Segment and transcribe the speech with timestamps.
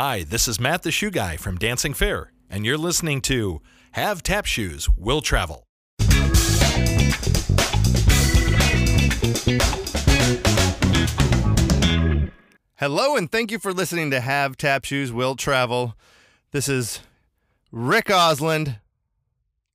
[0.00, 4.22] Hi, this is Matt the Shoe Guy from Dancing Fair, and you're listening to Have
[4.22, 5.64] Tap Shoes Will Travel.
[12.76, 15.96] Hello, and thank you for listening to Have Tap Shoes Will Travel.
[16.52, 17.00] This is
[17.72, 18.78] Rick Osland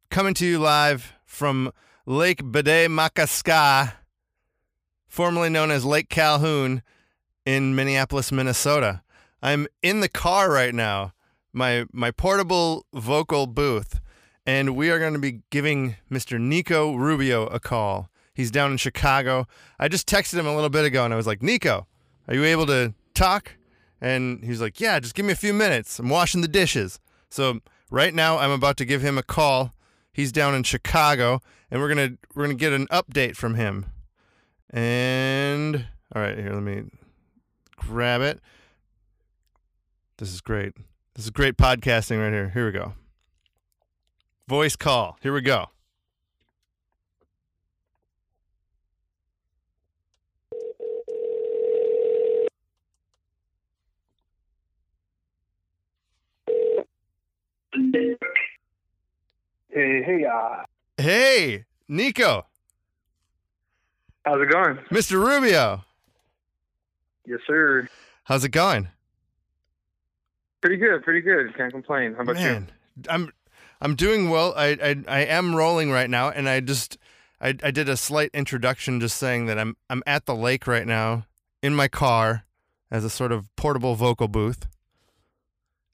[0.09, 1.69] coming to you live from
[2.05, 3.95] Lake Bde Maka Ska,
[5.05, 6.81] formerly known as Lake Calhoun
[7.45, 9.01] in Minneapolis, Minnesota.
[9.43, 11.11] I'm in the car right now,
[11.51, 13.99] my my portable vocal booth,
[14.45, 16.39] and we are going to be giving Mr.
[16.39, 18.09] Nico Rubio a call.
[18.33, 19.45] He's down in Chicago.
[19.77, 21.87] I just texted him a little bit ago and I was like, "Nico,
[22.29, 23.57] are you able to talk?"
[23.99, 25.99] And he's like, "Yeah, just give me a few minutes.
[25.99, 27.59] I'm washing the dishes." So,
[27.91, 29.73] right now I'm about to give him a call.
[30.13, 33.87] He's down in Chicago and we're to we're to get an update from him.
[34.69, 36.83] And all right, here let me
[37.75, 38.39] grab it.
[40.23, 40.71] This is great.
[41.15, 42.47] This is great podcasting right here.
[42.53, 42.93] Here we go.
[44.47, 45.17] Voice call.
[45.21, 45.65] Here we go.
[57.73, 58.15] Hey,
[59.73, 60.63] hey, uh,
[60.95, 62.45] Hey, Nico,
[64.23, 64.77] how's it going?
[64.89, 65.21] Mr.
[65.21, 65.83] Rubio.
[67.25, 67.89] Yes, sir.
[68.23, 68.87] How's it going?
[70.63, 71.53] Pretty good, pretty good.
[71.57, 72.13] Can't complain.
[72.13, 72.71] How about Man,
[73.09, 73.33] I'm
[73.81, 74.53] I'm doing well.
[74.55, 76.97] I, I I am rolling right now, and I just
[77.41, 80.87] I I did a slight introduction, just saying that I'm I'm at the lake right
[80.87, 81.25] now
[81.61, 82.45] in my car
[82.89, 84.65] as a sort of portable vocal booth,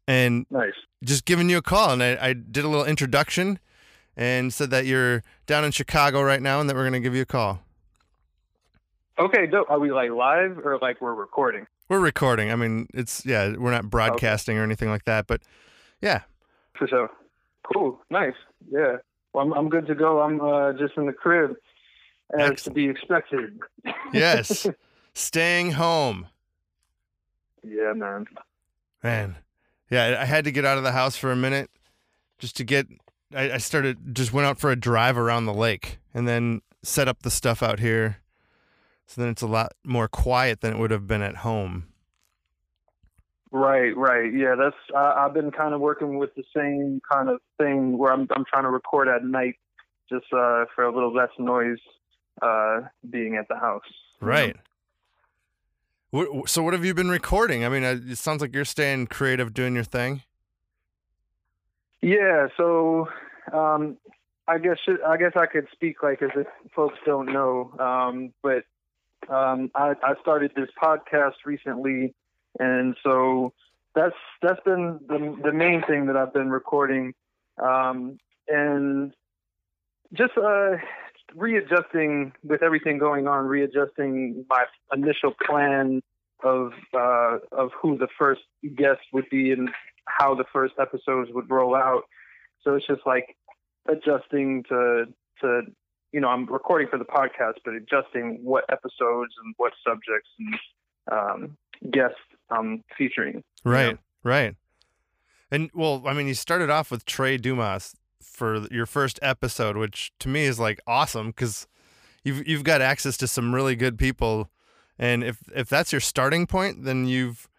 [0.07, 0.45] and?
[0.51, 0.73] Nice.
[1.03, 1.93] just giving you a call.
[1.93, 3.57] And I, I did a little introduction,
[4.15, 7.23] and said that you're down in Chicago right now, and that we're gonna give you
[7.23, 7.61] a call.
[9.17, 9.71] Okay, dope.
[9.71, 11.65] Are we like live or like we're recording?
[11.89, 12.51] We're recording.
[12.51, 15.41] I mean, it's yeah, we're not broadcasting or anything like that, but
[16.01, 16.21] yeah,
[16.77, 17.09] For sure.
[17.73, 17.99] Cool.
[18.09, 18.35] Nice.
[18.71, 18.97] Yeah.
[19.33, 20.21] Well, I'm, I'm good to go.
[20.21, 21.55] I'm uh, just in the crib,
[22.37, 23.59] as to be expected.
[24.14, 24.67] yes,
[25.14, 26.27] staying home.
[27.64, 28.25] Yeah, man.
[29.03, 29.35] Man,
[29.89, 31.69] yeah, I I had to get out of the house for a minute
[32.37, 32.87] just to get.
[33.33, 37.08] I, I started just went out for a drive around the lake and then set
[37.08, 38.17] up the stuff out here.
[39.09, 41.87] So then it's a lot more quiet than it would have been at home.
[43.52, 44.31] Right, right.
[44.31, 44.75] Yeah, that's.
[44.95, 48.45] I I've been kind of working with the same kind of thing where I'm I'm
[48.45, 49.55] trying to record at night,
[50.09, 51.80] just uh, for a little less noise,
[52.43, 53.81] uh, being at the house.
[54.21, 54.31] you know?
[54.31, 54.55] Right.
[56.45, 57.65] So what have you been recording?
[57.65, 60.21] I mean, uh, it sounds like you're staying creative, doing your thing.
[62.03, 63.09] Yeah, so
[63.52, 63.97] um,
[64.47, 64.77] I guess
[65.08, 66.45] I guess I could speak like as if
[66.76, 68.65] folks don't know, um, but
[69.29, 72.13] um, I, I started this podcast recently,
[72.59, 73.53] and so
[73.95, 77.13] that's that's been the the main thing that I've been recording,
[77.61, 78.17] um,
[78.47, 79.13] and
[80.13, 80.77] just uh,
[81.35, 86.01] readjusting with everything going on, readjusting my initial plan
[86.43, 88.41] of uh, of who the first
[88.75, 89.69] guest would be and
[90.05, 92.03] how the first episodes would roll out.
[92.63, 93.35] So it's just like
[93.87, 95.05] adjusting to
[95.41, 95.61] to
[96.11, 100.55] you know I'm recording for the podcast, but adjusting what episodes and what subjects and
[101.11, 101.58] um,
[101.92, 102.17] guests
[102.49, 103.43] I'm featuring.
[103.64, 104.55] Right, right.
[105.52, 110.11] And well, I mean, you started off with Trey Dumas for your first episode, which
[110.20, 111.67] to me is like awesome because
[112.23, 114.49] you've you've got access to some really good people,
[114.97, 117.49] and if if that's your starting point, then you've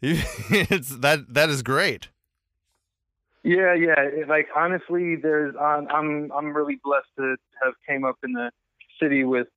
[0.00, 0.14] you
[0.50, 2.08] it's that that is great.
[3.44, 4.24] Yeah, yeah.
[4.28, 8.50] Like honestly, there's I'm I'm really blessed to have came up in the
[9.00, 9.48] city with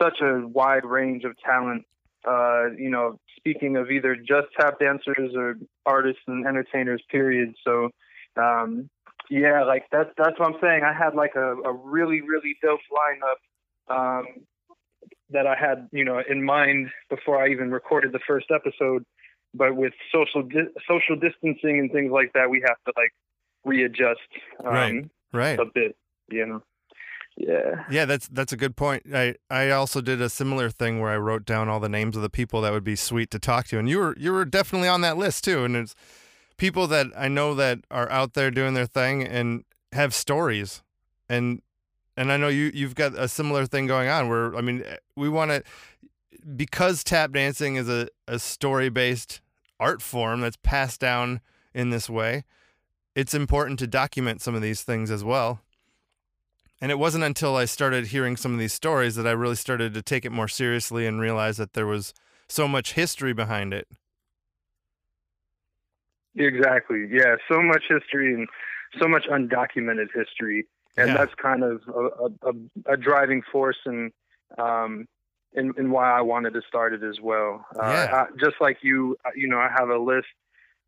[0.00, 1.84] such a wide range of talent.
[2.26, 7.54] Uh, you know, speaking of either just tap dancers or artists and entertainers, period.
[7.64, 7.90] So,
[8.36, 8.88] um,
[9.28, 10.82] yeah, like that's that's what I'm saying.
[10.84, 14.26] I had like a, a really really dope lineup um,
[15.30, 19.04] that I had you know in mind before I even recorded the first episode.
[19.54, 23.12] But with social di- social distancing and things like that, we have to like
[23.64, 24.20] readjust
[24.64, 25.04] um, Right.
[25.32, 25.58] Right.
[25.58, 25.96] a bit.
[26.30, 26.62] You know.
[27.36, 27.84] Yeah.
[27.90, 29.04] Yeah, that's that's a good point.
[29.14, 32.22] I I also did a similar thing where I wrote down all the names of
[32.22, 34.88] the people that would be sweet to talk to, and you were you were definitely
[34.88, 35.64] on that list too.
[35.64, 35.94] And it's
[36.56, 40.82] people that I know that are out there doing their thing and have stories,
[41.28, 41.62] and
[42.16, 44.84] and I know you you've got a similar thing going on where I mean
[45.16, 45.62] we want to
[46.56, 49.40] because tap dancing is a a story based
[49.78, 51.40] art form that's passed down
[51.74, 52.44] in this way.
[53.14, 55.60] It's important to document some of these things as well.
[56.80, 59.92] And it wasn't until I started hearing some of these stories that I really started
[59.94, 62.14] to take it more seriously and realize that there was
[62.48, 63.86] so much history behind it.
[66.36, 67.06] Exactly.
[67.10, 67.36] Yeah.
[67.50, 68.48] So much history and
[69.00, 70.66] so much undocumented history,
[70.96, 71.16] and Yeah.
[71.18, 74.12] that's kind of a, a, a driving force and
[74.58, 75.06] um,
[75.54, 77.64] in, in why I wanted to start it as well.
[77.76, 78.24] Uh, Yeah.
[78.28, 80.28] I, just like you, uh, you know, I have a list,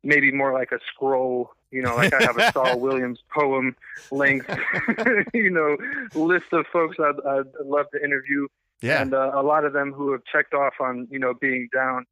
[0.05, 1.51] maybe more like a scroll.
[1.71, 3.75] You know, like I have a Saul Williams poem
[4.11, 4.49] length,
[5.35, 5.77] you know,
[6.15, 8.47] list of folks I'd, I'd love to interview
[8.83, 9.01] Yeah.
[9.01, 12.05] and uh, a lot of them who have checked off on you know being down.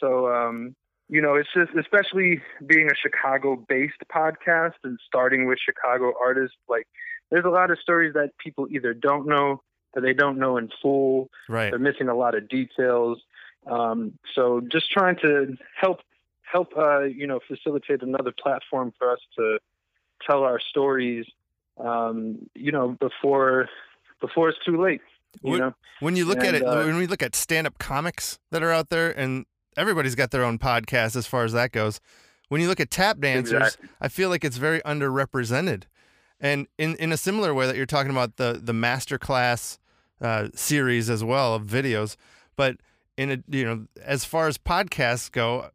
[0.00, 0.76] So um,
[1.08, 6.56] you know, it's just especially being a Chicago-based podcast and starting with Chicago artists.
[6.68, 6.86] Like,
[7.30, 9.60] there's a lot of stories that people either don't know
[9.94, 11.28] or they don't know in full.
[11.48, 11.70] right.
[11.70, 13.18] They're missing a lot of details.
[13.66, 16.00] Um, so just trying to help
[16.42, 19.58] help uh, you know facilitate another platform for us to
[20.26, 21.26] tell our stories.
[21.78, 23.68] Um, you know, before
[24.20, 25.00] before it's too late.
[25.42, 25.74] You Would- know.
[26.00, 28.88] When you look at it, uh, when we look at stand-up comics that are out
[28.90, 29.46] there, and
[29.76, 32.00] everybody's got their own podcast as far as that goes.
[32.48, 33.88] When you look at tap dancers, Exactly.
[34.00, 35.84] I feel like it's very underrepresented.
[36.40, 39.78] And in, in a similar way that you're talking about the the masterclass
[40.22, 42.16] uh, series as well of videos,
[42.56, 42.76] but
[43.16, 45.70] in a you know as far as podcasts go,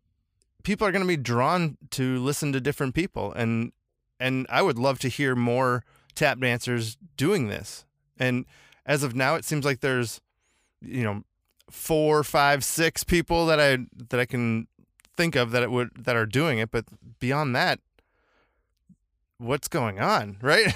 [0.63, 3.71] people are going to be drawn to listen to different people, and
[4.19, 5.83] and I would love to hear more
[6.15, 7.85] tap dancers doing this.
[8.17, 8.45] And
[8.85, 10.21] as of now, it seems like there's
[10.81, 11.23] you know
[11.69, 14.67] four, five, six people that I that I can
[15.15, 16.85] think of that it would that are doing it, but
[17.19, 17.79] beyond that,
[19.37, 20.73] what's going on, right?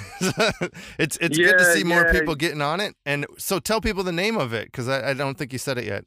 [0.98, 2.12] it's it's good to see more yeah.
[2.12, 5.14] people getting on it, and so tell people the name of it because I, I
[5.14, 6.06] don't think you said it yet.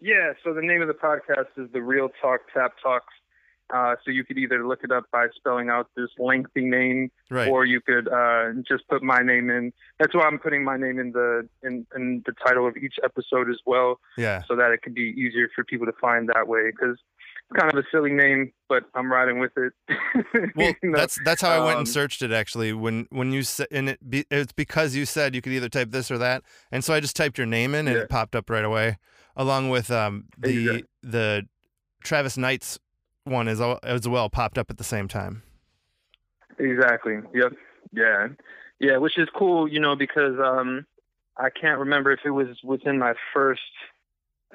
[0.00, 3.12] Yeah, so the name of the podcast is The Real Talk Tap Talks.
[3.74, 7.48] Uh, so you could either look it up by spelling out this lengthy name, Right.
[7.48, 9.74] or you could uh, just put my name in.
[9.98, 13.50] That's why I'm putting my name in the in, in the title of each episode
[13.50, 14.42] as well, yeah.
[14.48, 16.70] so that it could be easier for people to find that way.
[16.70, 16.96] Because
[17.56, 19.72] kind of a silly name, but I'm riding with it.
[20.54, 20.96] Well, know?
[20.98, 22.72] that's that's how I went um, and searched it actually.
[22.72, 25.90] When when you said and it be, it's because you said you could either type
[25.90, 26.42] this or that,
[26.72, 28.02] and so I just typed your name in and Yeah.
[28.02, 28.98] it popped up right away,
[29.36, 30.84] along with um the Exactly.
[31.02, 31.48] the
[32.04, 32.78] Travis Knight's
[33.24, 35.42] one al- as well popped up at the same time.
[36.58, 37.18] Exactly.
[37.34, 37.52] Yep.
[37.92, 38.28] Yeah.
[38.80, 40.86] Yeah, which is cool, you know, because um
[41.36, 43.60] I can't remember if it was within my first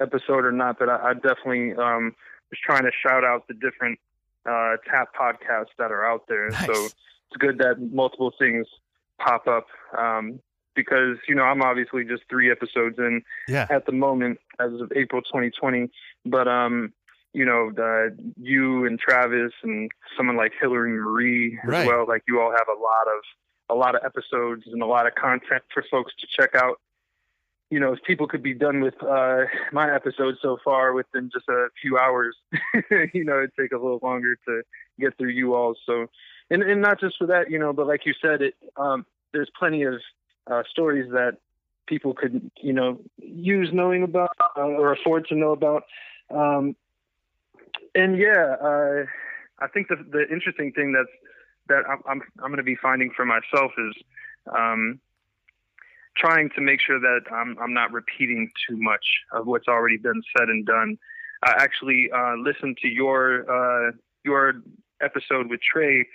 [0.00, 2.14] episode or not, but I, I definitely um
[2.54, 3.98] was trying to shout out the different
[4.46, 6.48] uh tap podcasts that are out there.
[6.50, 6.66] Nice.
[6.66, 8.66] So it's good that multiple things
[9.18, 9.66] pop up.
[9.98, 10.40] Um
[10.76, 13.68] because, you know, I'm obviously just three episodes in Yeah.
[13.70, 15.88] at the moment as of April 2020.
[16.26, 16.92] But um,
[17.32, 21.86] you know, the, you and Travis and someone like Hillary Marie as Right.
[21.86, 22.06] well.
[22.08, 23.22] Like you all have a lot of
[23.70, 26.80] a lot of episodes and a lot of content for folks to check out.
[27.70, 31.48] You know, if people could be done with uh, my episode so far within just
[31.48, 32.36] a few hours,
[33.12, 34.62] you know, it'd take a little longer to
[35.00, 35.74] get through you all.
[35.86, 36.06] So,
[36.50, 39.50] and and not just for that, you know, but like you said, it um, there's
[39.58, 39.94] plenty of
[40.50, 41.38] uh, stories that
[41.86, 45.84] people could, you know, use knowing about uh, or afford to know about.
[46.30, 46.76] Um,
[47.94, 49.04] and yeah, uh,
[49.58, 51.08] I think the the interesting thing that's
[51.68, 53.94] that I'm I'm, I'm going to be finding for myself is
[54.56, 55.00] um,
[56.16, 60.22] trying to make sure that I'm I'm not repeating too much of what's already been
[60.36, 60.98] said and done.
[61.42, 63.92] I actually uh, listened to your uh,
[64.24, 64.54] your
[65.00, 66.06] episode with Trey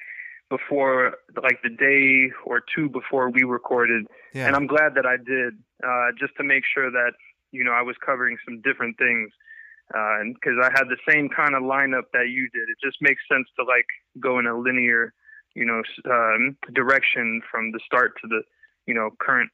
[0.49, 4.47] before, like the day or two before we recorded, Yeah.
[4.47, 5.53] and I'm glad that I did,
[5.83, 7.11] uh, just to make sure that
[7.51, 9.31] you know I was covering some different things,
[9.93, 12.97] uh, and because I had the same kind of lineup that you did, it just
[13.01, 13.85] makes sense to like
[14.19, 15.13] go in a linear,
[15.53, 18.41] you know, um, direction from the start to the,
[18.87, 19.51] you know, current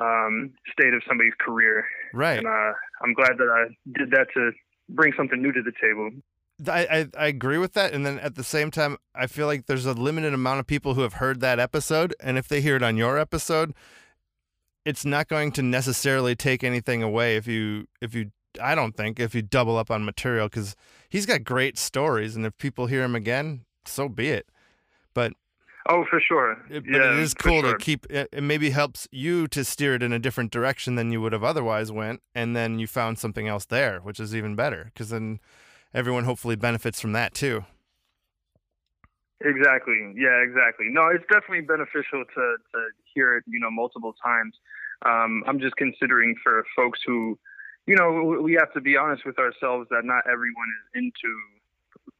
[0.00, 2.38] um, state of somebody's career, right.
[2.38, 2.72] and uh,
[3.02, 4.52] I'm glad that I did that to
[4.88, 6.10] bring something new to the table.
[6.66, 9.66] I, I I agree with that, and then at the same time, I feel like
[9.66, 12.76] there's a limited amount of people who have heard that episode, and if they hear
[12.76, 13.74] it on your episode,
[14.84, 18.30] it's not going to necessarily take anything away if you if you
[18.62, 20.76] I don't think if you double up on material because
[21.08, 24.48] he's got great stories, and if people hear him again, so be it.
[25.12, 25.32] But
[25.86, 26.52] Oh, for sure.
[26.70, 27.72] it, yeah, it is cool sure.
[27.72, 28.06] to keep.
[28.10, 31.32] It, it maybe helps you to steer it in a different direction than you would
[31.32, 35.10] have otherwise went, and then you found something else there, which is even better because
[35.10, 35.40] then
[35.92, 37.64] everyone hopefully benefits from that too.
[39.44, 40.14] Exactly.
[40.16, 40.86] Yeah, exactly.
[40.88, 44.54] No, it's definitely beneficial to, to hear it, you know, multiple times.
[45.04, 47.38] Um, I'm just considering for folks who,
[47.86, 51.30] you know, we have to be honest with ourselves that not everyone is into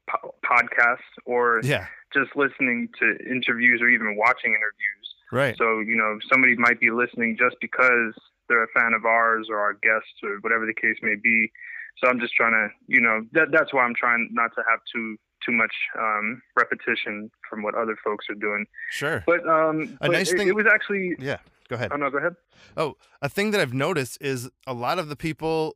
[0.09, 5.07] po- podcasts or Yeah, just listening to interviews or even watching interviews.
[5.31, 5.55] right.
[5.57, 8.13] So, you know, somebody might be listening just because
[8.47, 11.51] they're a fan of ours or our guests or whatever the case may be.
[11.97, 14.79] So I'm just trying to, you know, that that's why I'm trying not to have
[14.93, 18.65] too too much um, repetition from what other folks are doing.
[18.89, 19.23] Sure.
[19.27, 21.15] But um, A but nice it, thing- it was actually.
[21.19, 21.37] Yeah.
[21.69, 21.91] Go ahead.
[21.91, 22.35] Oh no, go ahead.
[22.77, 25.75] Oh, a thing that I've noticed is a lot of the people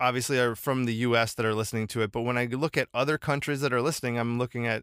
[0.00, 2.88] obviously are from the US that are listening to it, but when I look at
[2.94, 4.82] other countries that are listening, I'm looking at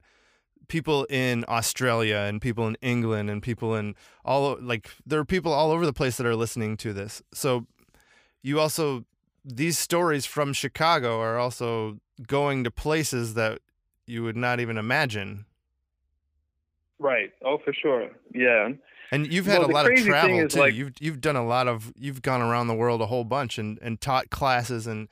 [0.67, 5.53] people in Australia and people in England and people in all like there are people
[5.53, 7.21] all over the place that are listening to this.
[7.33, 7.67] So
[8.41, 9.05] you also
[9.43, 13.59] these stories from Chicago are also going to places that
[14.07, 15.45] you would not even imagine.
[16.97, 17.31] Right.
[17.43, 18.09] Oh, for sure.
[18.33, 18.69] Yeah.
[19.15, 20.59] And you've had Well, a lot of travel too.
[20.59, 23.57] like- you've you've done a lot of you've gone around the world a whole bunch
[23.57, 25.07] and, and taught classes and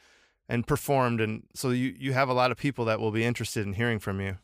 [0.49, 3.65] and performed and so you, you have a lot of people that will be interested
[3.65, 4.37] in hearing from you.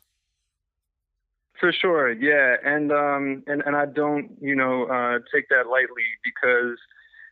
[1.59, 6.05] For sure, yeah, and um, and and I don't, you know, uh, take that lightly
[6.23, 6.77] because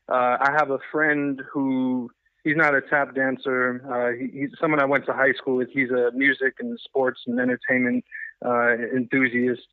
[0.10, 2.12] uh, I have a friend who
[2.44, 3.82] he's not a tap dancer.
[3.90, 5.70] Uh, he, he's someone I went to high school with.
[5.72, 8.04] He's a music and sports and entertainment
[8.46, 9.66] uh, enthusiast,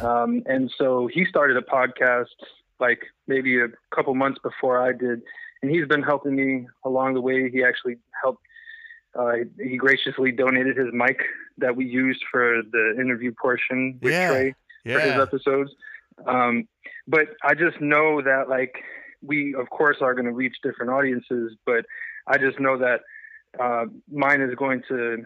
[0.00, 2.26] um, and so he started a podcast
[2.80, 5.22] like maybe a couple months before I did,
[5.62, 7.50] and he's been helping me along the way.
[7.50, 8.42] He actually helped.
[9.18, 11.18] Uh, he graciously donated his mic
[11.56, 14.30] that we used for the interview portion with Yeah.
[14.30, 14.54] Trey
[14.84, 15.70] for his episodes.
[16.26, 16.68] Um,
[17.06, 18.74] but I just know that like
[19.22, 21.84] we of course are going to reach different audiences, but
[22.26, 23.00] I just know that
[23.58, 25.24] uh, mine is going to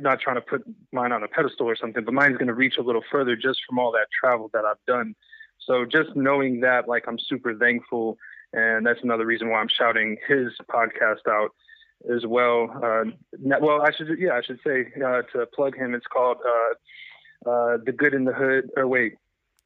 [0.00, 2.76] not trying to put mine on a pedestal or something, but mine's going to reach
[2.78, 5.14] a little further just from all that travel that I've done.
[5.58, 8.18] So just knowing that, like, I'm super thankful,
[8.52, 11.50] and that's another reason why I'm shouting his podcast out
[12.14, 12.70] as well.
[12.82, 13.04] Uh,
[13.60, 15.94] well, I should, yeah, I should say uh, to plug him.
[15.94, 19.14] It's called uh, uh, the Good in the Hood, or wait,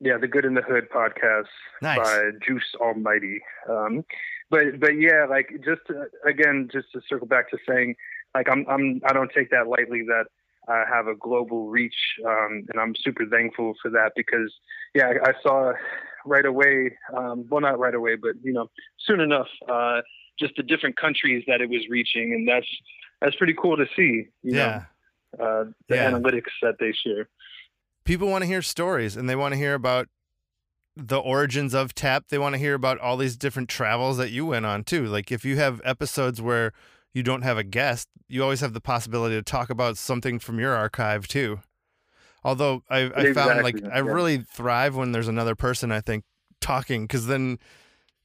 [0.00, 1.46] yeah, the Good in the Hood podcast
[1.82, 1.98] Nice.
[1.98, 3.40] by Juice Almighty.
[3.68, 4.04] Um,
[4.50, 7.96] but but yeah, like just to, again, just to circle back to saying,
[8.38, 10.26] like I'm I'm I don't take that lightly that
[10.68, 14.52] I have a global reach, um, and I'm super thankful for that because
[14.94, 15.72] yeah, I, I saw
[16.24, 18.70] right away, um, well not right away, but you know
[19.06, 20.00] soon enough, uh,
[20.38, 22.68] just the different countries that it was reaching, and that's
[23.20, 24.28] that's pretty cool to see.
[24.42, 24.84] You yeah.
[25.38, 26.10] know, uh, the Yeah.
[26.10, 27.28] analytics that they share.
[28.04, 30.08] People want to hear stories and they want to hear about
[30.96, 32.24] the origins of tap.
[32.28, 35.06] They want to hear about all these different travels that you went on too.
[35.06, 36.72] Like if you have episodes where
[37.18, 40.60] you don't have a guest, you always have the possibility to talk about something from
[40.60, 41.58] your archive too.
[42.44, 46.22] Although I, I found like I really thrive when there's another person I think
[46.60, 47.58] talking because then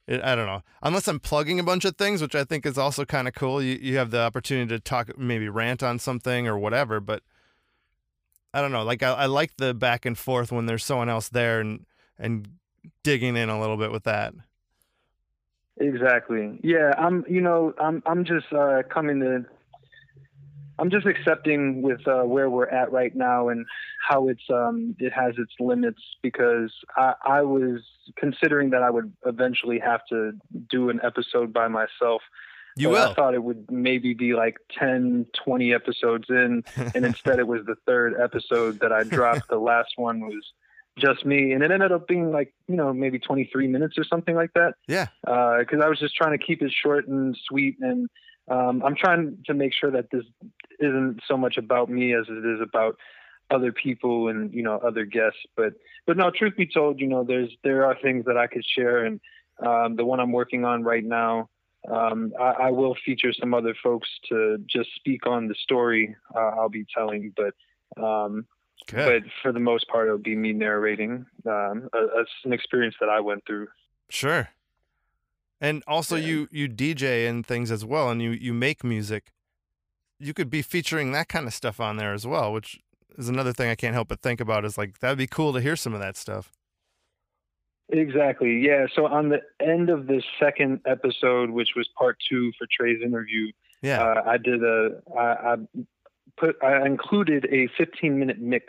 [0.06, 2.78] it, I don't know unless I'm plugging a bunch of things, which I think is
[2.78, 3.60] also kind of cool.
[3.60, 7.00] You you have the opportunity to talk, maybe rant on something or whatever.
[7.00, 7.24] But
[8.52, 8.84] I don't know.
[8.84, 11.84] Like I, I like the back and forth when there's someone else there and
[12.16, 12.48] and
[13.02, 14.34] digging in a little bit with that.
[15.78, 16.60] Exactly.
[16.62, 17.24] Yeah, I'm.
[17.28, 18.02] You know, I'm.
[18.06, 19.44] I'm just uh, coming to.
[20.78, 23.64] I'm just accepting with uh, where we're at right now and
[24.08, 27.80] how it's um it has its limits because I, I was
[28.16, 30.32] considering that I would eventually have to
[30.70, 32.22] do an episode by myself.
[32.76, 37.38] You But I thought it would maybe be like 10, 20 episodes in, and instead
[37.38, 39.48] it was the third episode that I dropped.
[39.48, 40.44] the last one was
[40.98, 44.34] just me, and it ended up being like you know maybe 23 minutes or something
[44.34, 45.08] like that yeah.
[45.24, 48.08] because I was just trying to keep it short and sweet, and
[48.48, 50.24] um, I'm trying to make sure that this
[50.80, 52.96] isn't so much about me as it is about
[53.50, 55.40] other people and you know other guests.
[55.56, 55.74] But
[56.06, 59.04] but no, truth be told, you know there's there are things that I could share,
[59.04, 59.20] and
[59.64, 61.48] um, the one I'm working on right now.
[61.90, 66.38] Um, I, I will feature some other folks to just speak on the story uh,
[66.38, 68.46] I'll be telling, but um,
[68.92, 73.08] But for the most part, it'll be me narrating um, a, a, an experience that
[73.08, 73.68] I went through.
[74.10, 74.48] Sure.
[75.60, 76.26] And also Yeah.
[76.26, 79.32] you you DJ and things as well and you you make music.
[80.18, 82.78] You could be featuring that kind of stuff on there as well, which
[83.16, 85.60] is another thing I can't help but think about is like that'd be cool to
[85.60, 86.52] hear some of that stuff.
[87.90, 88.60] Exactly.
[88.64, 88.86] Yeah.
[88.94, 93.52] So on the end of the second episode, which was part two for Trey's interview,
[93.82, 94.02] Yeah.
[94.02, 95.56] uh, I did a I, I
[96.38, 98.66] put I included a 15 minute mix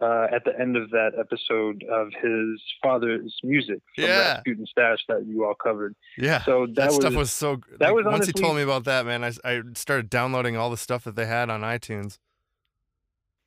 [0.00, 4.34] uh, at the end of that episode of his father's music from Yeah.
[4.34, 5.94] Rasputin Stash that you all covered.
[6.18, 6.42] yeah.
[6.44, 8.84] So that, that, was, stuff was so that like, was once he told me about
[8.84, 12.18] that, man, I I started downloading all the stuff that they had on iTunes.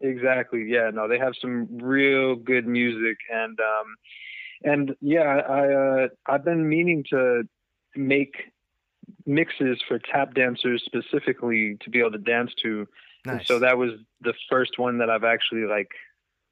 [0.02, 0.66] Exactly.
[0.68, 0.92] Yeah.
[0.94, 3.96] No, they have some real good music, and um,
[4.64, 7.44] and yeah, I uh, I've been meaning to
[7.96, 8.36] make
[9.26, 12.88] mixes for tap dancers specifically to be able to dance to.
[13.26, 13.48] Nice.
[13.48, 15.92] so that was the first one that I've actually like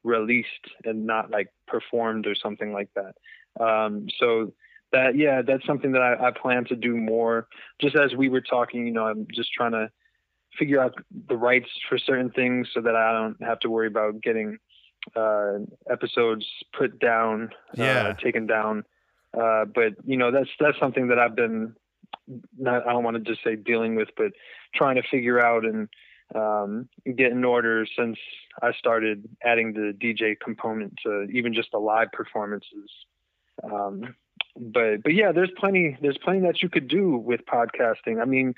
[0.04, 0.48] released
[0.84, 3.14] and not like performed or something like that.
[3.62, 4.52] Um, so
[4.92, 7.48] that yeah, that's something that I, I plan to do more.
[7.80, 9.90] Just as we were talking, you know, I'm just trying to
[10.58, 10.94] figure out
[11.28, 14.58] the rights for certain things so that I don't have to worry about getting
[15.14, 15.58] uh,
[15.90, 16.46] episodes
[16.76, 18.08] put down, Yeah.
[18.08, 18.84] uh, taken down.
[19.38, 21.74] Uh, but you know, that's that's something that I've been
[22.58, 24.32] not I don't want to just say dealing with, but
[24.74, 25.88] trying to figure out and
[26.34, 28.18] um, get in order since
[28.62, 32.90] I started adding the DJ component to even just the live performances.
[33.62, 34.14] Um,
[34.56, 38.20] but but yeah, there's plenty there's plenty that you could do with podcasting.
[38.20, 38.54] I mean,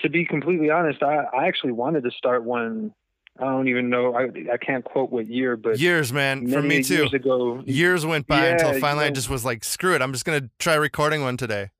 [0.00, 2.92] to be completely honest, I, I actually wanted to start one.
[3.40, 4.14] I don't even know.
[4.16, 6.48] I I can't quote what year, but Years, man.
[6.50, 6.94] For me too.
[6.96, 9.94] Years ago, Years went by Yeah, until finally I you know- just was like, screw
[9.94, 10.02] it.
[10.02, 11.70] I'm just gonna try recording one today.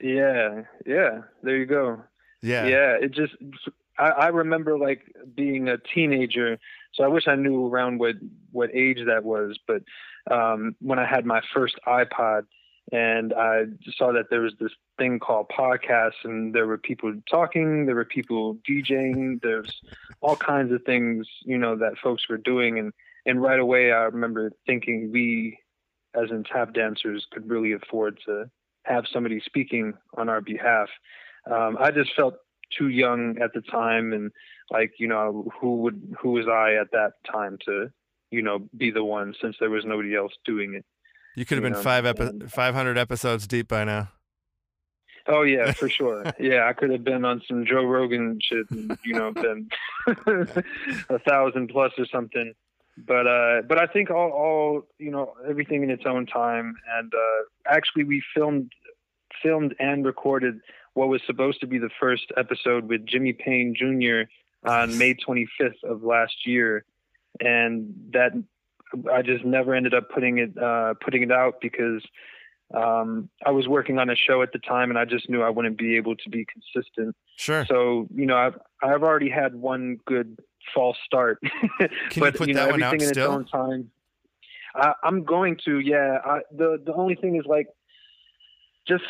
[0.00, 1.22] yeah, yeah.
[1.42, 2.02] There you go.
[2.42, 2.66] Yeah.
[2.66, 3.34] yeah it just
[3.98, 6.58] I, I remember like being a teenager
[6.94, 8.16] so i wish i knew around what
[8.52, 9.82] what age that was but
[10.30, 12.42] um when i had my first ipod
[12.92, 13.62] and i
[13.96, 18.04] saw that there was this thing called podcasts and there were people talking there were
[18.04, 19.72] people djing there's
[20.20, 22.78] all kinds of things you know that folks were doing.
[22.78, 22.92] And
[23.26, 25.58] and right away i remember thinking we
[26.14, 28.50] as in tap dancers could really afford to
[28.84, 30.88] have somebody speaking on our behalf.
[31.50, 32.34] Um, I just felt
[32.76, 34.30] too young at the time, and
[34.70, 37.90] like you know, who would who was I at that time to
[38.30, 40.84] you know be the one since there was nobody else doing it.
[41.36, 44.08] You could have You been know, five epi- and- 500 episodes deep by now.
[45.26, 46.24] Oh yeah, for sure.
[46.40, 49.68] yeah, I could have been on some Joe Rogan shit, and you know, been
[51.10, 52.54] a thousand plus or something.
[53.06, 57.12] But uh, but I think all all you know everything in its own time, and
[57.14, 58.72] uh, actually we filmed
[59.42, 60.60] filmed and recorded
[60.98, 64.28] what was supposed to be the first episode with Jimmy Payne Jr.
[64.68, 66.84] on May 25th of last year,
[67.40, 68.32] and that
[69.12, 72.02] I just never ended up putting it uh, putting it out because
[72.74, 75.50] um, I was working on a show at the time, and I just knew I
[75.50, 77.14] wouldn't be able to be consistent.
[77.36, 77.64] Sure.
[77.66, 80.38] So you know, I've I've already had one good
[80.74, 81.38] false start,
[81.78, 83.40] Can you put you know that one everything out in still?
[83.40, 83.90] its own time.
[84.74, 86.18] I, I'm going to, yeah.
[86.24, 87.68] I, the the only thing is like,
[88.88, 89.04] just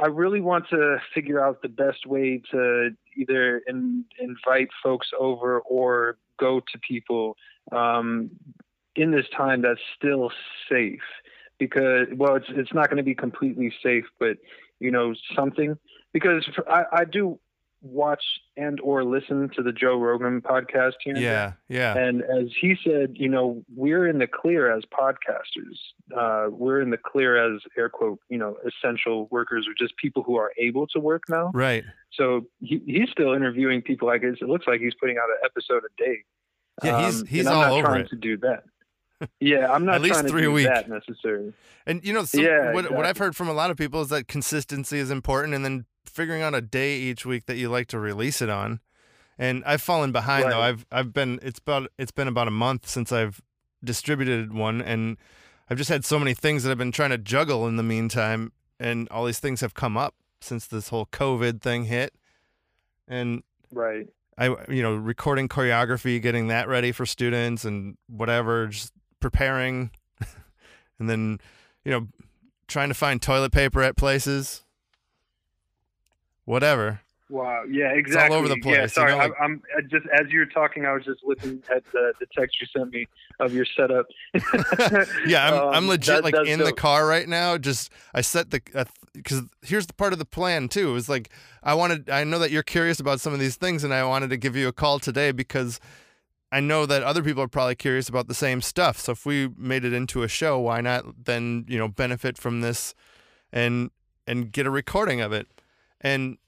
[0.00, 5.60] I really want to figure out the best way to either in, invite folks over
[5.60, 7.36] or go to people
[7.72, 8.30] um,
[8.94, 10.30] in this time that's still
[10.70, 11.00] safe.
[11.58, 14.36] Because well, it's it's not going to be completely safe, but
[14.80, 15.76] you know something.
[16.12, 17.38] Because I I do
[17.82, 18.22] watch
[18.56, 21.16] and or listen to the Joe Rogan podcast here.
[21.16, 21.52] Yeah.
[21.68, 21.96] Yeah.
[21.98, 25.76] And as he said, you know, we're in the clear as podcasters.
[26.16, 30.22] Uh, we're in the clear as air quote, you know, essential workers or just people
[30.22, 31.50] who are able to work now.
[31.52, 31.84] Right.
[32.12, 34.36] So he, he's still interviewing people like this.
[34.40, 36.18] It looks like he's putting out an episode a day.
[36.84, 38.08] Yeah, he's Um, he's I'm all not over trying it.
[38.10, 38.62] to do that.
[39.40, 40.66] Yeah, I'm not At least trying to three a do week.
[40.66, 41.52] that necessarily.
[41.86, 44.08] And you know, some, Yeah, what, what I've heard from a lot of people is
[44.10, 47.88] that consistency is important, and then figuring out a day each week that you like
[47.88, 48.80] to release it on.
[49.38, 50.60] And I've fallen behind though.
[50.60, 53.40] I've I've been it's about it's been about a month since I've
[53.82, 55.16] distributed one, and
[55.68, 58.52] I've just had so many things that I've been trying to juggle in the meantime,
[58.78, 62.14] and all these things have come up since this whole COVID thing hit,
[63.08, 64.06] and Right.
[64.38, 69.90] I you know recording choreography, getting that ready for students, and whatever, just preparing,
[70.98, 71.38] and then
[71.84, 72.08] you know
[72.68, 74.62] trying to find toilet paper at places,
[76.44, 77.00] whatever.
[77.30, 77.62] Wow.
[77.66, 78.34] Yeah, exactly.
[78.36, 79.12] All over the place, Yeah, you sorry.
[79.12, 82.12] know, like- I, I'm just as you were talking, I was just looking at the,
[82.20, 83.06] the text you sent me
[83.40, 84.06] of your setup.
[85.26, 87.56] Yeah, I'm I'm Um, legit that- like in the car right now.
[87.58, 88.60] Just I set the
[89.14, 90.94] because here's the part of the plan too.
[90.96, 91.30] Is like
[91.62, 94.28] I wanted I know that you're curious about some of these things, and I wanted
[94.30, 95.80] to give you a call today because
[96.50, 98.98] I know that other people are probably curious about the same stuff.
[98.98, 102.60] So if we made it into a show, why not then you know benefit from
[102.60, 102.94] this
[103.52, 103.90] and
[104.26, 105.46] and get a recording of it
[106.02, 106.38] and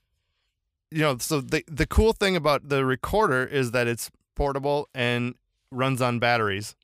[0.91, 5.35] you know so the the cool thing about the recorder is that it's portable and
[5.71, 6.77] runs on batteries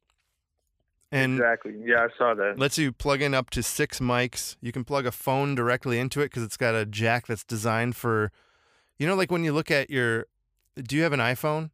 [1.13, 1.75] and exactly.
[1.85, 2.59] Yeah, I saw that.
[2.59, 4.57] lets you plug in up to six mics.
[4.61, 7.97] You can plug a phone directly into it because it's got a jack that's designed
[7.97, 8.31] for,
[8.99, 10.27] you know, like when you look at your.
[10.77, 11.71] Do you have an iPhone?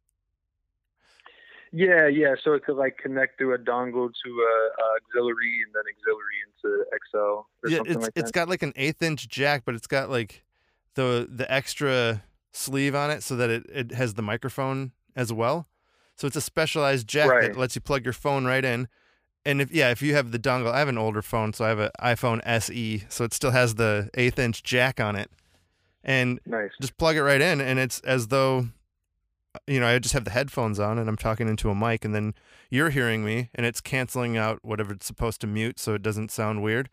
[1.71, 2.33] Yeah, yeah.
[2.43, 6.39] So it could like connect through a dongle to a, a auxiliary and then auxiliary
[6.47, 9.75] into XL or yeah, something it's like it's got like an eighth inch jack, but
[9.75, 10.43] it's got like
[10.97, 15.67] the the extra sleeve on it so that it, it has the microphone as well.
[16.15, 17.53] So it's a specialized jack Right.
[17.53, 18.87] that lets you plug your phone right in.
[19.45, 21.69] And if yeah, if you have the dongle, I have an older phone, so I
[21.69, 25.31] have an iPhone SE, so it still has the eighth inch jack on it.
[26.03, 26.71] And nice.
[26.81, 28.69] just plug it right in and it's as though
[29.55, 32.05] uh, you know i just have the headphones on and i'm talking into a mic
[32.05, 32.33] and then
[32.69, 36.31] you're hearing me and it's canceling out whatever it's supposed to mute so it doesn't
[36.31, 36.87] sound weird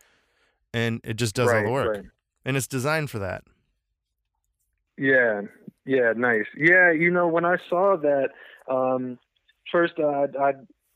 [0.73, 1.95] and it just does all the work.
[1.95, 2.05] right.
[2.43, 3.43] And it's designed for that.
[4.97, 5.41] Yeah,
[5.85, 6.45] yeah, nice.
[6.57, 8.29] Yeah, you know, when I saw that,
[8.69, 9.19] um,
[9.71, 10.53] first I I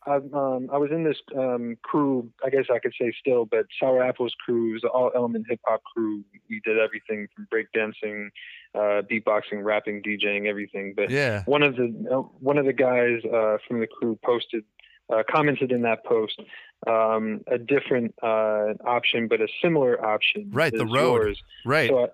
[0.08, 2.32] I um I was in this um crew.
[2.44, 5.82] I guess I could say still, but Sour Apples crew an all element hip hop
[5.84, 6.24] crew.
[6.50, 8.30] We did everything from breakdancing,
[8.74, 10.94] uh, beatboxing, rapping, DJing, everything.
[10.96, 11.44] But Yeah.
[11.46, 14.64] one of the uh, one of the guys uh, from the crew posted
[15.10, 16.40] uh, commented in that post
[16.88, 20.50] um, a different uh, option, but a similar option.
[20.52, 21.24] Right, the road.
[21.24, 21.44] yours.
[21.66, 21.90] Right.
[21.90, 22.08] So I,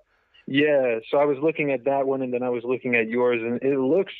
[0.47, 3.41] yeah, so I was looking at that one, and then I was looking at yours,
[3.41, 4.13] and it looks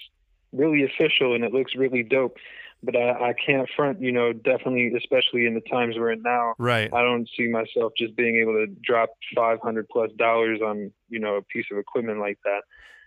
[0.51, 2.38] really official, and it looks really dope.
[2.83, 6.53] But I, I can't front, you know, definitely, especially in the times we're in now.
[6.59, 6.93] right.
[6.93, 11.19] I don't see myself just being able to drop five hundred plus dollars on, you
[11.19, 12.61] know, a piece of equipment like that.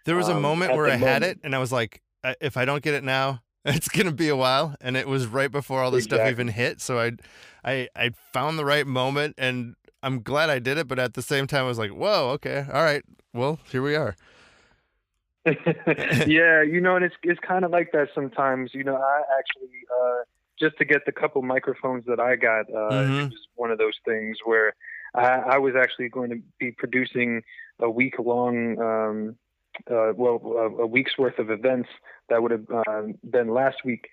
[0.05, 2.03] There was a um, moment where I had it and I was like,
[2.41, 4.75] if I don't get it now, it's gonna be a while.
[4.81, 6.81] And it was right before all this stuff even hit.
[6.81, 7.13] So I,
[7.65, 10.89] I, I found the right moment, and I'm glad I did it.
[10.89, 13.95] But at the same time, I was like, whoa, okay, all right, well, here we
[13.95, 14.17] are.
[16.27, 18.75] yeah, you know, and it's it's kind of like that sometimes.
[18.75, 20.25] You know, I actually uh,
[20.59, 23.27] just to get the couple microphones that I got, uh, Mhm.
[23.27, 24.75] it was one of those things where
[25.15, 27.43] I, I was actually going to be producing
[27.79, 29.37] a week long, um,
[29.91, 31.89] uh, well, a, a week's worth of events
[32.29, 34.09] that would have uh, been last week.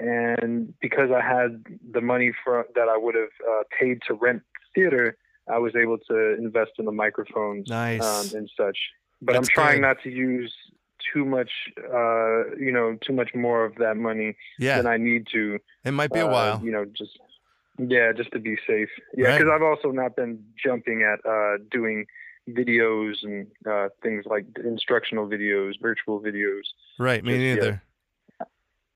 [0.00, 4.42] And because I had the money for that I would have uh, paid to rent
[4.74, 5.16] theater,
[5.50, 8.02] I was able to invest in the microphones Nice.
[8.02, 8.78] um, and such.
[9.20, 9.82] But That's I'm trying good.
[9.88, 10.52] not to use
[11.12, 15.26] too much, uh, you know, too much more of that money Yeah, than I need
[15.32, 15.58] to.
[15.84, 16.60] it might be a uh, while.
[16.64, 17.18] You know, just
[17.78, 18.88] yeah, just to be safe.
[19.16, 19.38] Yeah, Right.
[19.38, 22.06] because I've also not been jumping at uh, doing
[22.48, 26.62] videos and uh, things like instructional videos, virtual videos.
[26.98, 27.82] Right, me just neither.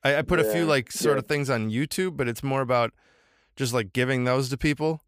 [0.04, 1.20] I, I put a few like sort yeah.
[1.20, 2.92] of things on YouTube, but it's more about
[3.56, 5.00] just like giving those to people.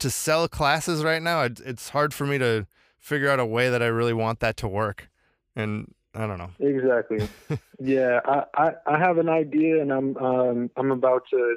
[0.00, 2.66] To sell classes right now, it, it's hard for me to
[2.98, 5.08] figure out a way that I really want that to work.
[5.54, 6.50] And I don't know.
[6.58, 7.28] Exactly.
[7.78, 11.56] yeah, I, I I have an idea, and I'm um I'm about to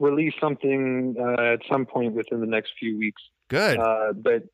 [0.00, 3.22] release something uh, at some point within the next few weeks.
[3.48, 3.78] Good.
[3.78, 4.44] Uh, but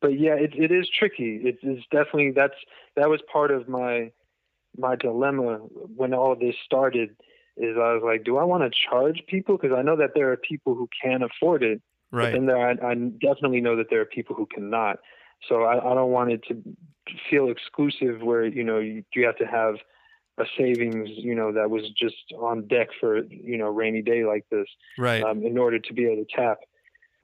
[0.00, 1.40] but yeah, it it is tricky.
[1.44, 2.56] It is definitely that's
[2.96, 4.10] that was part of my
[4.76, 5.58] my dilemma
[5.96, 7.10] when all this started.
[7.56, 9.56] Is I was like, do I want to charge people?
[9.56, 12.34] Because I know that there are people who can't afford it, right.
[12.34, 14.98] And there I, I definitely know that there are people who cannot.
[15.48, 16.62] So I, I don't want it to
[17.30, 19.76] feel exclusive, where you know you, you have to have
[20.38, 24.44] a savings, you know, that was just on deck for you know rainy day like
[24.50, 24.66] this
[24.96, 25.22] Right.
[25.22, 26.58] um, in order to be able to tap.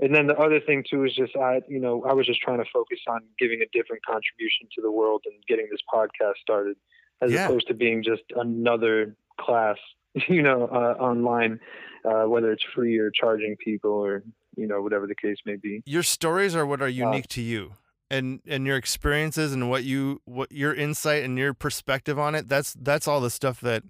[0.00, 2.58] And then the other thing too is just I, you know, I was just trying
[2.58, 6.76] to focus on giving a different contribution to the world and getting this podcast started,
[7.22, 7.46] as Yeah.
[7.46, 9.76] opposed to being just another class,
[10.28, 11.60] you know, uh, online,
[12.04, 14.24] uh, whether it's free or charging people or
[14.56, 15.82] you know whatever the case may be.
[15.86, 17.74] your stories are what are unique to you.
[18.10, 22.48] And and your experiences and what you what your insight and your perspective on it,
[22.48, 23.82] that's that's all the stuff that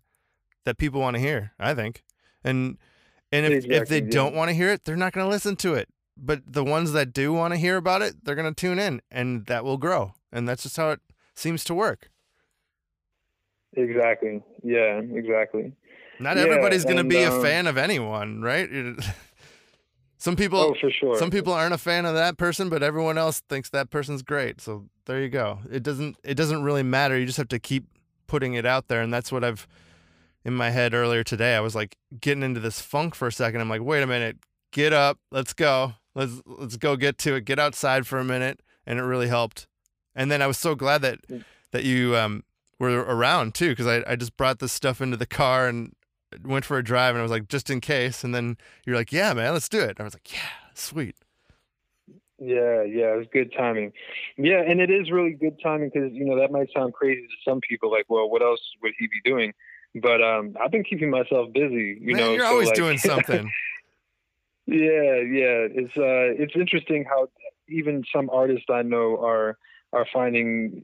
[0.64, 2.05] that people want to hear, I think.
[2.42, 2.79] And
[3.33, 4.11] and if, if they yeah.
[4.11, 5.88] don't want to hear it, they're not going to listen to it.
[6.16, 9.03] But the ones that do want to hear about it, they're going to tune in
[9.11, 10.14] and that will grow.
[10.33, 11.00] And that's just how it
[11.35, 12.11] seems to work.
[13.77, 14.40] Exactly.
[14.62, 15.00] Yeah.
[15.00, 15.72] Exactly.
[16.20, 18.68] Not Yeah, everybody's going to be a um, fan of anyone, right?
[20.24, 21.18] Some people oh, for sure.
[21.18, 24.58] some people aren't a fan of that person, but everyone else thinks that person's great.
[24.58, 25.58] So there you go.
[25.70, 27.18] It doesn't it doesn't really matter.
[27.18, 27.84] You just have to keep
[28.26, 29.68] putting it out there, and that's what I've
[30.42, 31.54] in my head earlier today.
[31.56, 33.60] I was like getting into this funk for a second.
[33.60, 34.38] I'm like, wait a minute,
[34.72, 37.44] get up, let's go, let's let's go get to it.
[37.44, 39.66] Get outside for a minute, and it really helped.
[40.14, 41.18] And then I was so glad that
[41.72, 42.44] that you um
[42.78, 45.92] were around too, because I I just brought this stuff into the car and
[46.42, 48.25] went for a drive, and I was like, just in case.
[48.25, 49.99] And then you're like, yeah, man, let's do it.
[50.01, 51.16] I was like, yeah, sweet.
[52.38, 53.92] Yeah, yeah, it was good timing.
[54.37, 57.51] Yeah, and it is really good timing because you know that might sound crazy to
[57.51, 57.90] some people.
[57.90, 59.55] Like, well, what else would he be doing?
[59.94, 61.97] But um, I've been keeping myself busy.
[62.01, 63.51] You Man, know, you're so, always like- doing something.
[64.66, 65.68] yeah, yeah.
[65.70, 67.29] It's uh, it's interesting how
[67.68, 69.57] even some artists I know are
[69.94, 70.83] are finding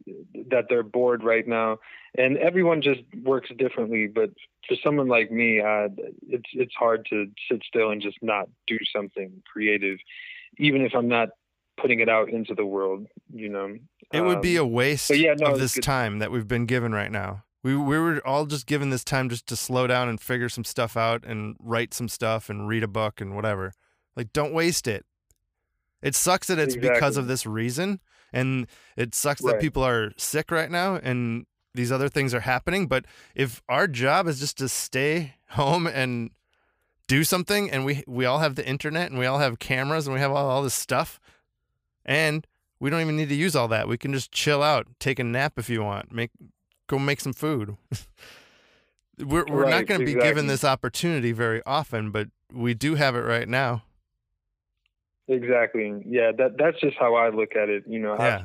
[0.50, 1.78] that they're bored right now,
[2.16, 4.06] and everyone just works differently.
[4.06, 4.30] But
[4.68, 5.88] for someone like me, uh,
[6.28, 9.98] it's it's hard to sit still and just not do something creative,
[10.58, 11.30] even if I'm not
[11.80, 13.06] putting it out into the world.
[13.32, 13.76] You know,
[14.12, 15.82] it would be Um, a waste yeah, no, of this good.
[15.82, 17.44] time that we've been given right now.
[17.62, 20.64] We we were all just given this time just to slow down and figure some
[20.64, 23.72] stuff out and write some stuff and read a book and whatever.
[24.16, 25.04] Like don't waste it.
[26.02, 28.00] It sucks that it's because of this reason
[28.32, 28.66] and
[28.96, 33.04] it sucks that people are sick right now and these other things are happening, but
[33.34, 36.30] if our job is just to stay home and
[37.06, 40.14] do something and we we all have the internet and we all have cameras and
[40.14, 41.18] we have all, all this stuff
[42.04, 42.46] and
[42.78, 45.24] we don't even need to use all that we can just chill out take a
[45.24, 46.30] nap if you want make
[46.86, 47.76] go make some food.
[49.18, 53.14] We're, we're not going to be given this opportunity very often but we do have
[53.14, 53.82] it right now
[55.30, 56.02] Exactly.
[56.06, 57.84] Yeah, that that's just how I look at it.
[57.86, 58.44] You know, I- yeah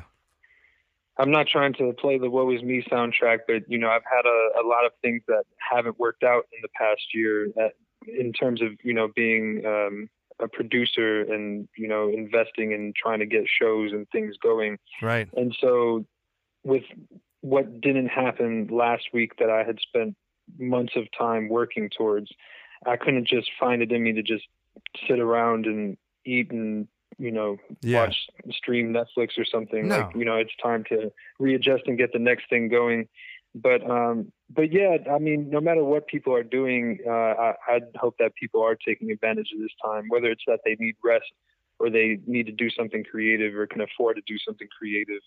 [1.18, 4.26] I'm not trying to play the "Woe Is Me" soundtrack, but you know, I've had
[4.26, 7.72] a, a lot of things that haven't worked out in the past year, that,
[8.06, 13.20] in terms of you know being um, a producer and you know investing and trying
[13.20, 14.78] to get shows and things going.
[15.00, 16.04] right And so,
[16.64, 16.84] with
[17.40, 20.16] what didn't happen last week that I had spent
[20.58, 22.30] months of time working towards,
[22.84, 24.44] I couldn't just find it in me to just
[25.08, 25.96] sit around and
[26.26, 29.88] eat and you know yeah watch stream Netflix or something.
[29.88, 30.00] No.
[30.00, 33.08] Like you know, it's time to readjust and get the next thing going.
[33.54, 37.80] But um, but yeah, I mean, no matter what people are doing, uh, I, I
[37.96, 41.24] hope that people are taking advantage of this time, whether it's that they need rest
[41.78, 45.20] or they need to do something creative or can afford to do something creative,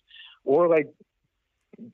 [0.43, 0.87] or like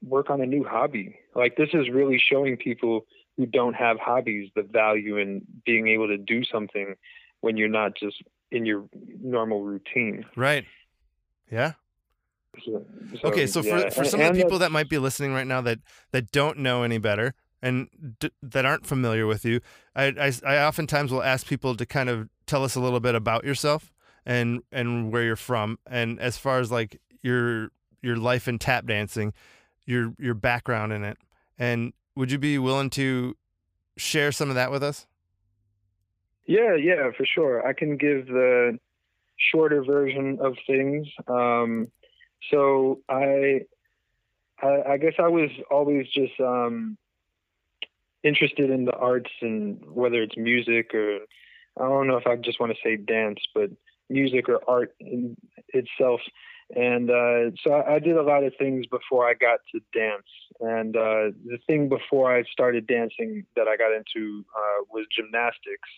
[0.01, 1.17] work on a new hobby.
[1.35, 3.05] Like this is really showing people
[3.37, 6.95] who don't have hobbies the value in being able to do something
[7.41, 8.87] when you're not just in your
[9.21, 10.25] normal routine.
[10.35, 10.65] right
[11.51, 11.73] yeah
[12.63, 12.85] So,
[13.23, 13.85] okay so yeah.
[13.89, 15.79] for, for And- some of the people that might be listening right now that
[16.11, 17.87] that don't know any better and
[18.19, 19.59] d- that aren't familiar with you
[19.95, 23.15] I, I i oftentimes will ask people to kind of tell us a little bit
[23.15, 23.91] about yourself
[24.25, 27.69] and and where you're from and as far as like your
[28.01, 29.33] your life in tap dancing
[29.85, 31.17] your your background in it
[31.57, 33.35] and would you be willing to
[33.97, 35.05] share some of that with us
[36.45, 37.65] Yeah, yeah, for sure.
[37.65, 38.77] I can give the
[39.37, 41.07] shorter version of things.
[41.27, 41.87] Um,
[42.51, 43.61] so I,
[44.61, 46.97] I, I guess I was always just um,
[48.23, 51.19] interested in the arts and whether it's music or
[51.77, 53.69] I don't know if I just want to say dance, but
[54.09, 55.35] music or art in
[55.69, 56.21] itself.
[56.75, 60.27] And uh, so I, I did a lot of things before I got to dance.
[60.61, 65.89] And uh, the thing before I started dancing that I got into uh, was gymnastics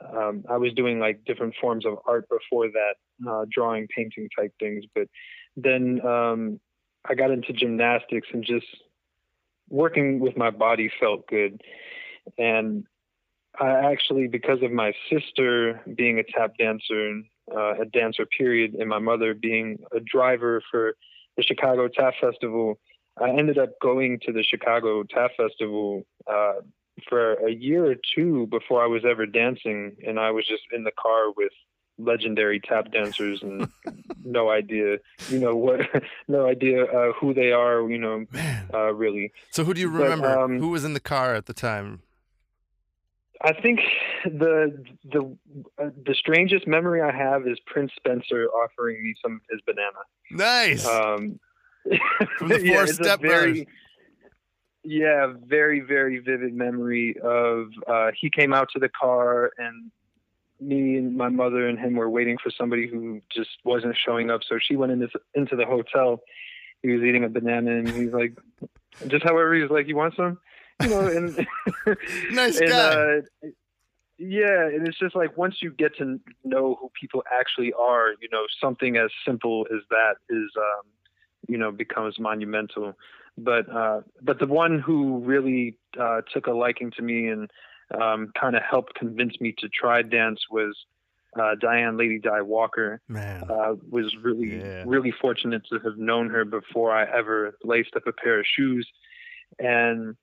[0.00, 4.52] um, I was doing like different forms of art before that, uh, drawing, painting type
[4.58, 4.84] things.
[4.94, 5.08] But
[5.56, 6.60] then um,
[7.08, 8.66] I got into gymnastics and just
[9.68, 11.60] working with my body felt good.
[12.38, 12.84] And
[13.60, 17.20] I actually, because of my sister being a tap dancer,
[17.54, 20.94] uh, a dancer period, and my mother being a driver for
[21.36, 22.78] the Chicago Tap Festival,
[23.20, 26.60] I ended up going to the Chicago Tap Festival uh,
[27.08, 30.84] for a year or two before I was ever dancing, and I was just in
[30.84, 31.52] the car with
[31.98, 33.68] legendary tap dancers and
[34.24, 35.80] no idea, you know what,
[36.28, 39.32] no idea uh, who they are, you know, man uh, really.
[39.50, 42.02] so who do you But, remember um, who was in the car at the time
[43.42, 43.80] I think
[44.24, 45.36] the the
[45.78, 50.02] uh, the strangest memory I have is Prince Spencer offering me some of his banana.
[50.30, 51.38] nice Um,
[52.38, 53.68] From the yeah, Four a Step very.
[54.84, 59.90] Yeah, very, very vivid memory of uh, he came out to the car and
[60.60, 64.42] me and my mother and him were waiting for somebody who just wasn't showing up.
[64.46, 66.20] So she went into into the hotel.
[66.82, 68.36] He was eating a banana and he's like,
[69.08, 70.38] just however he's like, you want some?
[70.82, 71.46] You know, and
[72.30, 73.48] nice and, guy uh,
[74.18, 78.28] yeah, and it's just like once you get to know who people actually are, you
[78.30, 80.86] know, something as simple as that is, um,
[81.48, 82.94] you know, becomes monumental.
[83.36, 87.50] But uh, but the one who really uh, took a liking to me and
[88.00, 90.76] um, kind of helped convince me to try dance was
[91.36, 93.00] uh, Dianne Lady Di Walker.
[93.08, 94.84] man Uh, was really Yeah.
[94.86, 98.88] really fortunate to have known her before I ever laced up a pair of shoes,
[99.58, 100.16] and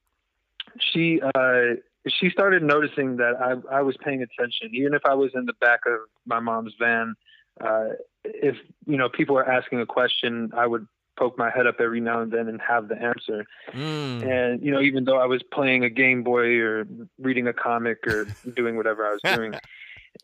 [0.80, 1.76] she uh,
[2.08, 5.54] she started noticing that I, I was paying attention, even if I was in the
[5.60, 7.16] back of my mom's van.
[7.60, 7.90] Uh,
[8.24, 8.56] if
[8.88, 12.22] you know people are asking a question, I would poke my head up every now
[12.22, 13.46] and then and have the answer.
[13.74, 14.28] Mm.
[14.28, 16.88] And you know, even though I was playing a Game Boy or
[17.20, 19.54] reading a comic or doing whatever I was doing.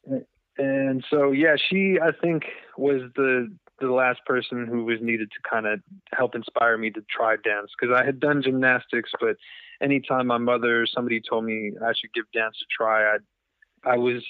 [0.58, 2.46] and so yeah, she I think
[2.78, 5.80] was the the last person who was needed to kind of
[6.14, 9.36] help inspire me to try dance because I had done gymnastics, but
[9.82, 13.18] anytime my mother or somebody told me I should give dance a try, I
[13.84, 14.24] I was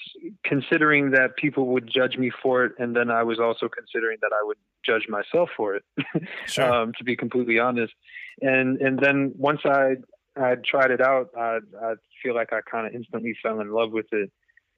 [0.44, 4.30] considering that people would judge me for it, and then I was also considering that
[4.32, 5.84] I would judge myself for it.
[6.46, 6.72] Sure.
[6.72, 7.92] um, to be completely honest.
[8.40, 9.96] And and then once I
[10.36, 13.92] I tried it out, I I feel like I kind of instantly fell in love
[13.92, 14.30] with it,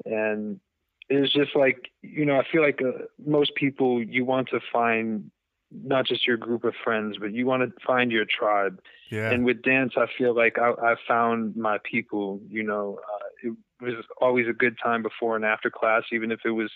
[0.04, 0.60] and
[1.08, 4.60] it was just like you know I feel like uh, most people you want to
[4.72, 5.30] find
[5.72, 8.80] not just your group of friends, but you want to find your tribe.
[9.10, 9.30] yeah.
[9.30, 12.40] And with dance, I feel like I, I found my people.
[12.48, 16.40] You know, uh, it was always a good time before and after class, even if
[16.44, 16.70] it was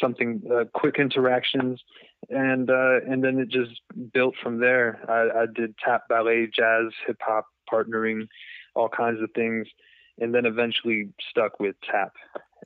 [0.00, 1.80] something uh, quick interactions,
[2.30, 3.80] and uh, and then it just
[4.12, 5.00] built from there.
[5.08, 8.28] I, I did tap, ballet, jazz, hip hop, partnering,
[8.74, 9.66] all kinds of things,
[10.18, 12.14] and then eventually stuck with tap,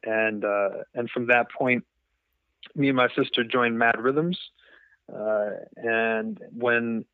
[0.05, 1.85] and uh, and from that point,
[2.75, 4.03] me and my sister joined M.A.D.D.
[4.03, 4.39] Rhythms,
[5.15, 7.05] uh, and when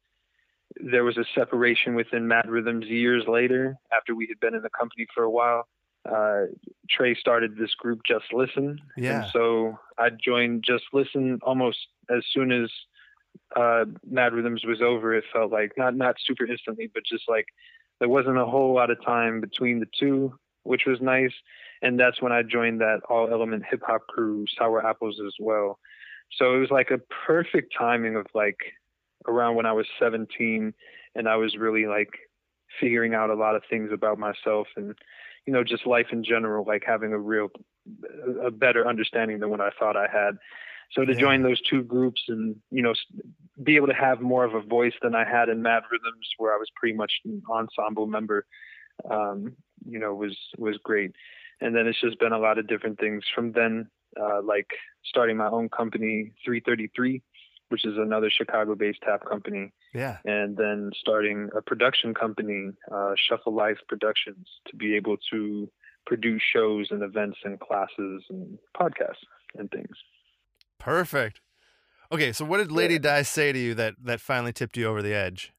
[0.80, 2.50] there was a separation within M.A.D.D.
[2.50, 5.68] Rhythms years later, after we had been in the company for a while.
[6.04, 6.46] Uh,
[6.90, 8.78] Trey started this group, Just Listen.
[8.96, 9.22] Yeah.
[9.22, 11.78] And so I joined Just Listen almost
[12.10, 12.70] as soon as
[13.56, 14.36] uh, M.A.D.D.
[14.36, 15.14] Rhythms was over.
[15.14, 17.46] It felt like not not super instantly, but just like
[18.00, 21.32] there wasn't a whole lot of time between the two, which was nice.
[21.82, 25.78] And that's when I joined that all element hip hop crew, Sour Apples, as well.
[26.38, 28.58] So it was like a perfect timing of like
[29.26, 30.74] around when I was 17
[31.14, 32.10] and I was really like
[32.80, 34.94] figuring out a lot of things about myself and
[35.46, 37.48] you know just life in general like having a real
[38.44, 40.36] a better understanding than what I thought I had
[40.92, 41.20] so to Yeah.
[41.20, 42.94] join those two groups and you know
[43.62, 45.86] be able to have more of a voice than I had in M.A.D.D.
[45.92, 48.46] Rhythms where I was pretty much an ensemble member
[49.10, 49.54] um
[49.86, 51.12] you know was was great
[51.60, 53.88] and then it's just been a lot of different things from then
[54.20, 54.70] uh like
[55.04, 57.22] starting my own company 333
[57.70, 60.18] which is another Chicago-based tap company, Yeah.
[60.24, 65.68] and then starting a production company, uh, Shuffle Life Productions, to be able to
[66.06, 69.24] produce shows and events and classes and podcasts
[69.58, 69.96] and things.
[70.78, 71.40] Perfect.
[72.12, 73.00] Okay, so what did Lady Yeah.
[73.16, 75.52] Di say to you that that finally tipped you over the edge?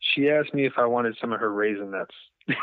[0.00, 2.14] She asked me if I wanted some of her raisin nuts.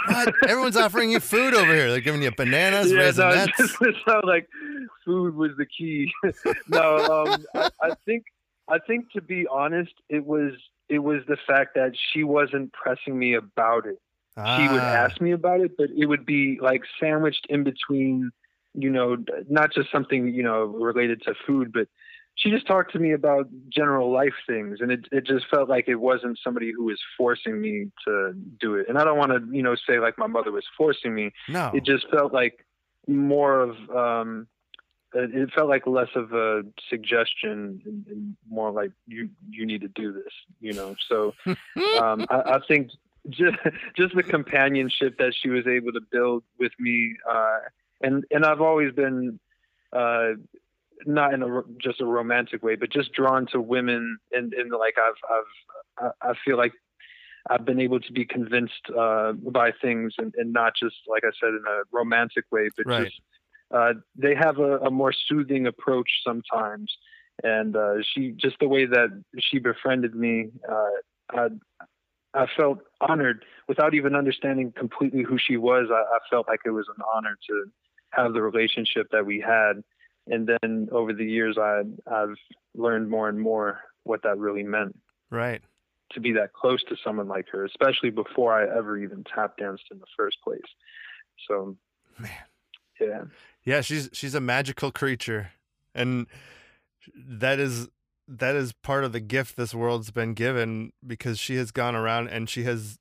[0.08, 0.34] What?
[0.48, 1.89] Everyone's offering you food over here.
[1.91, 3.58] They're giving you bananas, yeah, no, raisinets.
[3.58, 4.48] just it like
[5.04, 6.12] food was the key.
[6.67, 8.24] no, um, I, I think
[8.67, 10.54] I think to be honest, it was
[10.89, 14.00] it was the fact that she wasn't pressing me about it.
[14.58, 18.32] she would Ah, ask me about it, but it would be like sandwiched in between,
[18.74, 19.17] you know,
[19.50, 21.88] not just something, you know, related to food, but
[22.36, 24.80] she just talked to me about general life things.
[24.82, 28.76] And it, it just felt like it wasn't somebody who was forcing me to do
[28.76, 28.88] it.
[28.89, 31.32] And I don't want to, you know, say like my mother was forcing me.
[31.48, 31.71] No.
[31.74, 32.65] It just felt like
[33.08, 34.48] more of, um,
[35.13, 39.88] it felt like less of a suggestion and, and more like you, you need to
[39.88, 40.93] do this, you know?
[41.08, 42.89] So, um, I, I think
[43.30, 43.58] just
[43.95, 47.60] just the companionship that she was able to build with me, uh,
[48.02, 49.39] and and I've always been
[49.93, 50.34] uh,
[51.05, 54.95] not in a just a romantic way, but just drawn to women, and and like
[54.97, 56.73] I've I've I I feel like
[57.49, 61.31] I've been able to be convinced uh, by things, and, and not just like I
[61.39, 63.03] said in a romantic way, but Right.
[63.03, 63.21] just
[63.73, 66.91] uh, they have a, a more soothing approach sometimes.
[67.43, 70.89] And uh, she just the way that she befriended me, uh,
[71.31, 71.47] I,
[72.34, 75.88] I felt honored without even understanding completely who she was.
[75.91, 77.65] I, I felt like it was an honor to
[78.12, 79.84] have the relationship that we had.
[80.27, 82.35] And then over the years, I, I've
[82.73, 84.97] learned more and more what that really meant
[85.29, 85.61] right.
[86.13, 89.85] to be that close to someone like her, especially before I ever even tap danced
[89.91, 90.61] in the first place.
[91.47, 91.77] So,
[92.17, 92.31] Man.
[92.99, 93.23] yeah,
[93.63, 95.51] Yeah, she's she's a magical creature,
[95.93, 96.27] and
[97.15, 97.89] that is
[98.27, 102.27] that is part of the gift this world's been given because she has gone around
[102.29, 102.97] and she has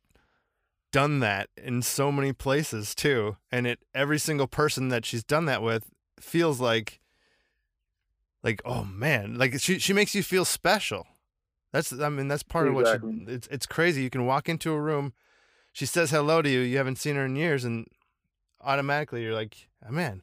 [0.93, 5.47] done that in so many places too, and it every single person that she's done
[5.47, 7.01] that with feels like
[8.45, 11.07] like oh man, like she she makes you feel special.
[11.73, 13.25] That's I mean that's part of what Exactly.
[13.27, 14.03] she, it's it's crazy.
[14.03, 15.13] You can walk into a room,
[15.73, 17.89] she says hello to you, you haven't seen her in years, and
[18.61, 20.23] automatically you're like, oh, man,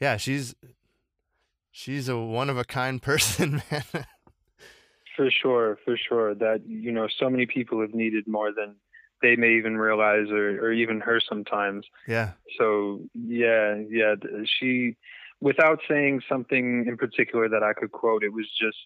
[0.00, 0.54] yeah, she's
[1.72, 4.06] she's a one of a kind person, man.
[5.16, 6.34] for sure, for sure.
[6.34, 8.76] That you know, so many people have needed more than
[9.22, 11.84] they may even realize, or or even her sometimes.
[12.06, 14.14] yeah, So yeah, yeah.
[14.44, 14.96] She,
[15.40, 18.78] without saying something in particular that I could quote, it was just,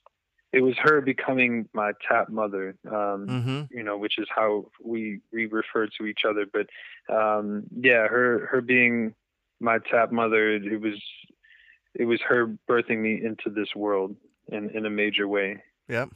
[0.53, 2.77] it was her becoming my tap mother.
[2.87, 3.63] Um, mm-hmm.
[3.71, 6.45] you know, which is how we we refer to each other.
[6.53, 6.67] But
[7.15, 9.15] um, yeah, her her being
[9.61, 11.01] my tap mother, it, was
[11.95, 14.17] it was her birthing me into this world
[14.49, 15.63] in in a major way.
[15.89, 16.11] Yep.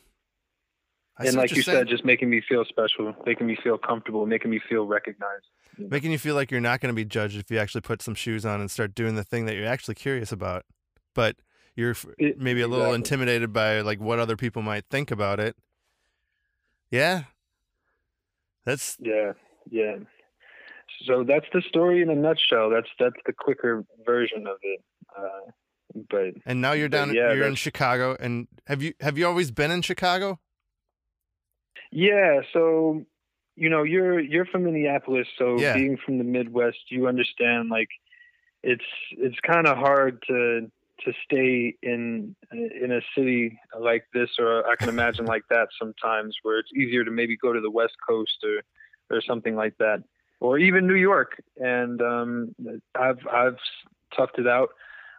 [1.17, 1.79] I and like you saying.
[1.79, 5.47] said, just making me feel special, making me feel comfortable, making me feel recognized.
[5.79, 8.15] Making you feel like you're not going to be judged if you actually put some
[8.15, 10.65] shoes on and start doing the thing that you're actually curious about,
[11.15, 11.37] but
[11.77, 11.97] you're
[12.37, 12.95] maybe a little exactly.
[12.95, 15.57] intimidated by like what other people might think about it.
[16.91, 17.25] Yeah.
[18.65, 19.33] That's Yeah,
[19.71, 19.97] yeah.
[21.07, 22.71] So that's the story in a nutshell.
[22.71, 24.81] That's that's the quicker version of it.
[25.17, 25.51] Uh,
[26.11, 29.51] but and now you're down yeah, you're in Chicago and have you have you always
[29.51, 30.39] been in Chicago?
[31.91, 33.05] Yeah, so
[33.57, 35.73] you know, you're you're from Minneapolis, so Yeah.
[35.75, 37.89] being from the Midwest, you understand like
[38.63, 40.71] it's it's kind of hard to
[41.05, 46.37] to stay in in a city like this, or I can imagine like that sometimes,
[46.43, 48.63] where it's easier to maybe go to the West Coast or
[49.17, 50.03] or something like that,
[50.41, 51.43] or even New York.
[51.57, 52.55] And um,
[52.95, 53.59] I've I've
[54.17, 54.71] toughed it out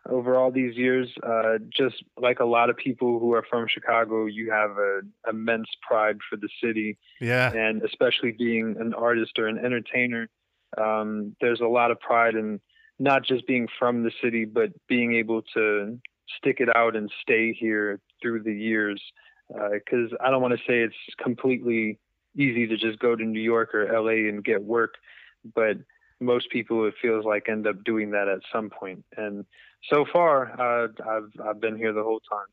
[0.09, 1.09] over all these years.
[1.23, 5.67] Uh, just like a lot of people who are from Chicago, you have an immense
[5.87, 7.51] pride for the city Yeah.
[7.53, 10.29] and especially being an artist or an entertainer,
[10.77, 12.59] um, there's a lot of pride in
[12.99, 15.99] not just being from the city, but being able to
[16.37, 19.01] stick it out and stay here through the years.
[19.49, 21.99] Because I don't want to say it's completely
[22.35, 24.95] easy to just go to New York or LA and get work,
[25.53, 25.77] but
[26.20, 29.05] most people it feels like end up doing that at some point.
[29.18, 29.45] And
[29.89, 32.47] so far, uh, I've I've been here the whole time.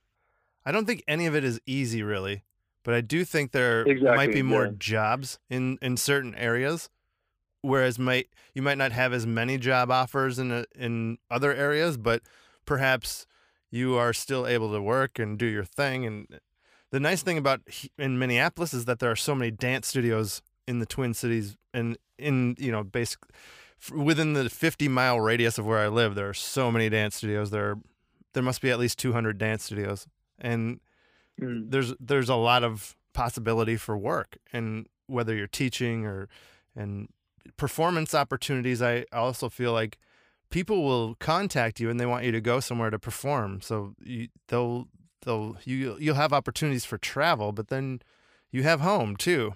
[0.64, 2.44] I don't think any of it is easy, really,
[2.84, 4.72] but I do think there Exactly, might be more yeah.
[4.78, 6.88] jobs in in certain areas,
[7.62, 11.96] whereas might you might not have as many job offers in a, in other areas,
[11.96, 12.22] but
[12.64, 13.26] perhaps
[13.70, 16.06] you are still able to work and do your thing.
[16.06, 16.40] And
[16.90, 17.62] the nice thing about
[17.98, 21.96] in Minneapolis is that there are so many dance studios in the Twin Cities and
[22.18, 23.18] in you know basic
[23.80, 26.14] f- within the 50 mile radius of where I live.
[26.14, 27.50] There are so many dance studios.
[27.50, 27.78] There are,
[28.34, 30.06] there must be at least 200 dance studios
[30.38, 30.80] and
[31.40, 31.70] Mm.
[31.70, 36.28] there's there's a lot of possibility for work and whether you're teaching or
[36.76, 37.08] and
[37.56, 39.98] performance opportunities i also feel like
[40.50, 44.28] people will contact you and they want you to go somewhere to perform so you,
[44.48, 44.88] they'll
[45.24, 48.00] they'll you you'll have opportunities for travel but then
[48.50, 49.54] you have home too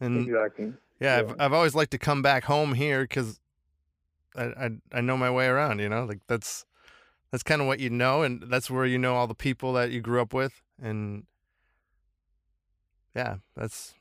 [0.00, 0.72] and Exactly.
[1.00, 1.22] yeah, Yeah.
[1.30, 3.40] I've, I've always liked to come back home here because
[4.36, 5.80] I, I I know my way around.
[5.80, 6.64] You know, like that's
[7.30, 9.90] that's kind of what you know, and that's where you know all the people that
[9.90, 11.24] you grew up with, and
[13.14, 13.94] yeah, that's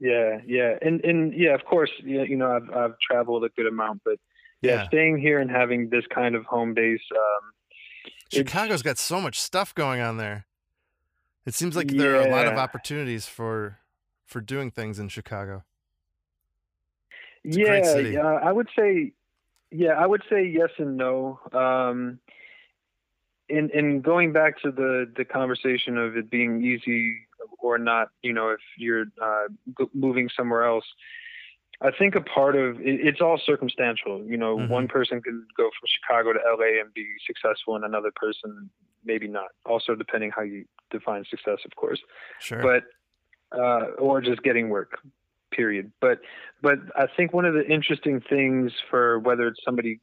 [0.00, 3.66] Yeah, yeah, and and yeah, of course, yeah, you know, I've I've traveled a good
[3.66, 4.18] amount, but
[4.60, 4.86] yeah, yeah.
[4.88, 7.52] staying here and having this kind of home base, um,
[8.32, 10.46] Chicago's got so much stuff going on there.
[11.46, 13.78] It seems like there are a lot of opportunities for
[14.24, 15.64] for doing things in Chicago.
[17.44, 19.12] It's yeah, yeah, I would say,
[19.70, 21.38] yeah, I would say yes and no.
[21.52, 22.20] Um,
[23.48, 27.18] in in going back to the the conversation of it being easy
[27.58, 29.44] or not, you know, if you're uh,
[29.92, 30.86] moving somewhere else,
[31.82, 34.24] I think a part of it's all circumstantial.
[34.24, 34.70] You know, Mhm.
[34.70, 38.70] one person can go from Chicago to LA and be successful, and another person
[39.04, 39.50] maybe not.
[39.66, 42.00] Also, depending how you define success, of course
[42.40, 42.62] Sure.
[42.62, 42.84] but
[43.52, 44.98] uh, or just getting work
[45.50, 45.92] period.
[46.00, 46.20] But
[46.64, 50.00] but i think one of the interesting things for whether it's somebody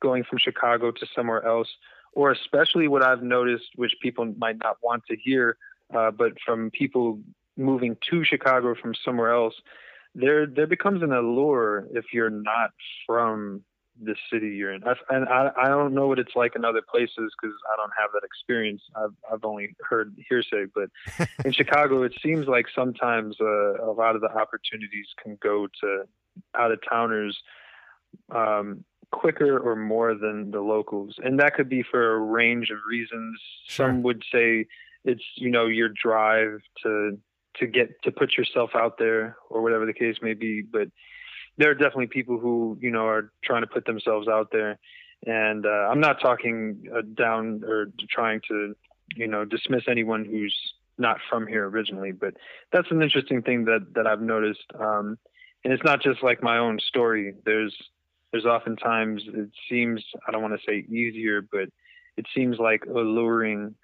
[0.00, 1.68] going from chicago to somewhere else
[2.14, 5.58] or especially what i've noticed which people might not want to hear
[5.94, 7.18] uh, but from people
[7.56, 9.54] moving to chicago from somewhere else
[10.14, 12.70] there there becomes an allure if you're not
[13.06, 13.62] from
[14.02, 16.82] the city you're in I, and I, I don't know what it's like in other
[16.88, 20.88] places because i don't have that experience i've, I've only heard hearsay but
[21.44, 26.04] in Chicago, it seems like sometimes uh, a lot of the opportunities can go to
[26.56, 27.36] out of towners
[28.34, 32.78] um, quicker or more than the locals, and that could be for a range of
[32.88, 33.40] reasons.
[33.66, 33.88] Sure.
[33.88, 34.66] Some would say
[35.04, 37.18] it's you know your drive to
[37.56, 40.88] to get to put yourself out there or whatever the case may be, but
[41.58, 44.78] there are definitely people who you know are trying to put themselves out there.
[45.26, 48.76] And uh, I'm not talking uh, down or trying to,
[49.16, 50.56] you know, dismiss anyone who's
[50.96, 52.34] not from here originally, but
[52.72, 54.70] that's an interesting thing that that I've noticed.
[54.78, 55.18] Um,
[55.64, 57.34] and it's not just like my own story.
[57.44, 57.76] There's
[58.30, 61.68] there's oftentimes it seems I don't want to say easier, but
[62.16, 63.74] it seems like alluring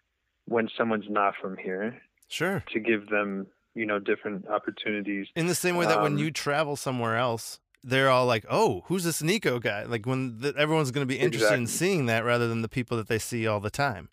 [0.47, 2.63] when someone's not from here sure.
[2.73, 5.27] to give them you know different opportunities.
[5.35, 8.83] In the same way that when Um, you travel somewhere else, they're all like, "Oh,
[8.87, 12.25] who's this Nico guy?" Like when the, everyone's going to be interested in seeing that
[12.25, 14.09] rather than the people that they see all the time.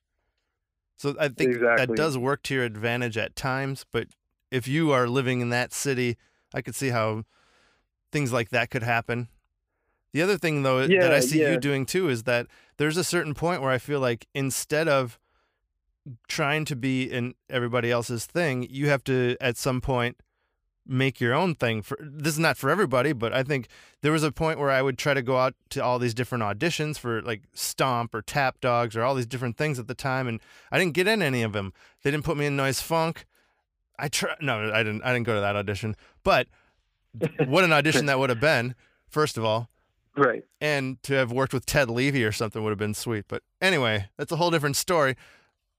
[0.97, 4.09] So I think that does work to your advantage at times, but
[4.51, 6.17] if you are living in that city,
[6.53, 7.24] I could see how
[8.11, 9.30] things like that could happen.
[10.13, 11.51] The other thing though that I see yeah.
[11.51, 12.47] you doing too is that
[12.78, 15.17] there's a certain point where I feel like instead of
[16.28, 20.17] trying to be in everybody else's thing, you have to at some point
[20.88, 23.68] make your own thing for this is not for everybody but i think
[24.02, 26.44] there was a point where i would try to go out to all these different
[26.44, 30.28] auditions for like stomp or tap dogs or all these different things at the time
[30.28, 31.72] and i didn't get in any of them
[32.04, 33.26] they didn't put me in noise funk
[34.00, 36.48] i try no i didn't i didn't go to that audition but
[37.46, 38.74] what an audition that would have been
[39.08, 39.70] first of all
[40.18, 40.44] Right.
[40.60, 43.26] and to have worked with Ted Levy or something would have been sweet.
[43.30, 45.16] But anyway, that's a whole different story.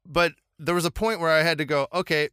[0.06, 2.30] But there was a point where I had to go, okay,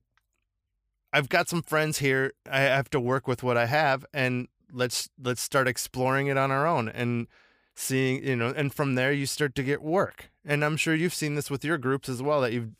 [1.11, 2.33] I've got some friends here.
[2.49, 6.51] I have to work with what I have, and let's let's start exploring it on
[6.51, 7.27] our own and
[7.75, 8.53] seeing you know.
[8.55, 10.29] And from there, you start to get work.
[10.45, 12.41] And I'm sure you've seen this with your groups as well.
[12.41, 12.73] That you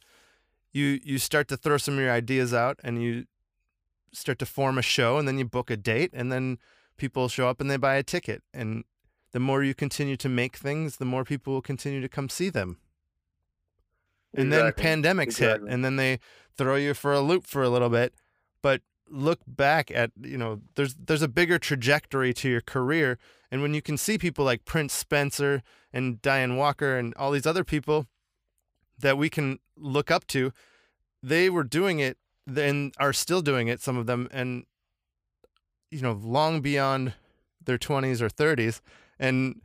[0.71, 3.25] you you start to throw some of your ideas out, and you
[4.11, 6.59] start to form a show, and then you book a date, and then
[6.97, 8.43] people show up and they buy a ticket.
[8.53, 8.84] And
[9.32, 12.49] the more you continue to make things, the more people will continue to come see
[12.49, 12.77] them.
[14.34, 14.84] And Exactly.
[14.84, 15.67] then pandemics Exactly.
[15.67, 16.19] hit, and then they
[16.55, 18.13] throw you for a loop for a little bit.
[18.61, 23.17] But look back at you know, there's there's a bigger trajectory to your career,
[23.51, 27.47] and when you can see people like Prince Spencer and Dianne Walker and all these
[27.47, 28.07] other people
[28.99, 30.51] that we can look up to,
[31.23, 32.17] they were doing it
[32.55, 33.82] and are still doing it.
[33.82, 34.65] Some of them, and
[35.89, 37.13] you know, long beyond
[37.63, 38.82] their 20s or 30s,
[39.17, 39.61] and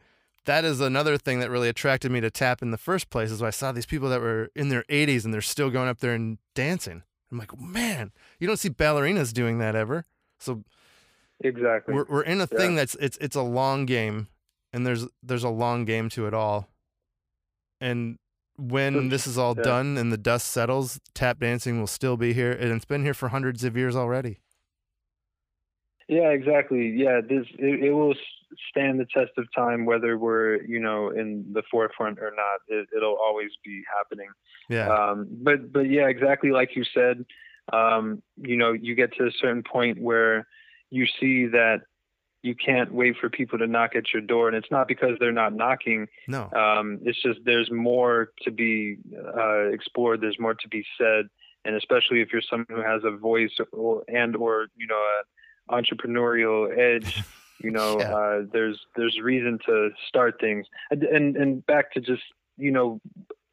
[0.46, 3.42] that is another thing that really attracted me to tap in the first place is
[3.42, 6.14] I saw these people that were in their 80s and they're still going up there
[6.14, 7.02] and dancing.
[7.30, 10.04] I'm like, man, you don't see ballerinas doing that ever.
[10.38, 10.64] So
[11.40, 11.94] Exactly.
[11.94, 12.76] we're we're in a thing Yeah.
[12.76, 14.28] that's it's it's a long game,
[14.72, 16.68] and there's there's a long game to it all.
[17.80, 18.18] And
[18.56, 19.08] when hmm.
[19.08, 19.64] this is all yeah.
[19.64, 23.14] done and the dust settles, tap dancing will still be here, and it's been here
[23.14, 24.38] for hundreds of years already.
[26.08, 26.88] Yeah, exactly.
[26.88, 28.14] Yeah, this it, it will
[28.68, 32.60] stand the test of time whether we're you know in the forefront or not.
[32.68, 34.28] It, it'll always be happening.
[34.68, 37.24] Yeah, Um, but but yeah, exactly like you said.
[37.72, 40.46] Um, you know, you get to a certain point where
[40.90, 41.80] you see that
[42.42, 45.32] you can't wait for people to knock at your door, and it's not because they're
[45.32, 46.06] not knocking.
[46.28, 48.98] no, Um, it's just there's more to be
[49.34, 50.20] uh, explored.
[50.20, 51.30] There's more to be said,
[51.64, 55.22] and especially if you're someone who has a voice or, and or you know a
[55.70, 57.22] entrepreneurial edge.
[57.60, 58.14] You know, Yeah.
[58.14, 62.22] uh, there's there's reason to start things, and, and and back to just
[62.56, 63.00] you know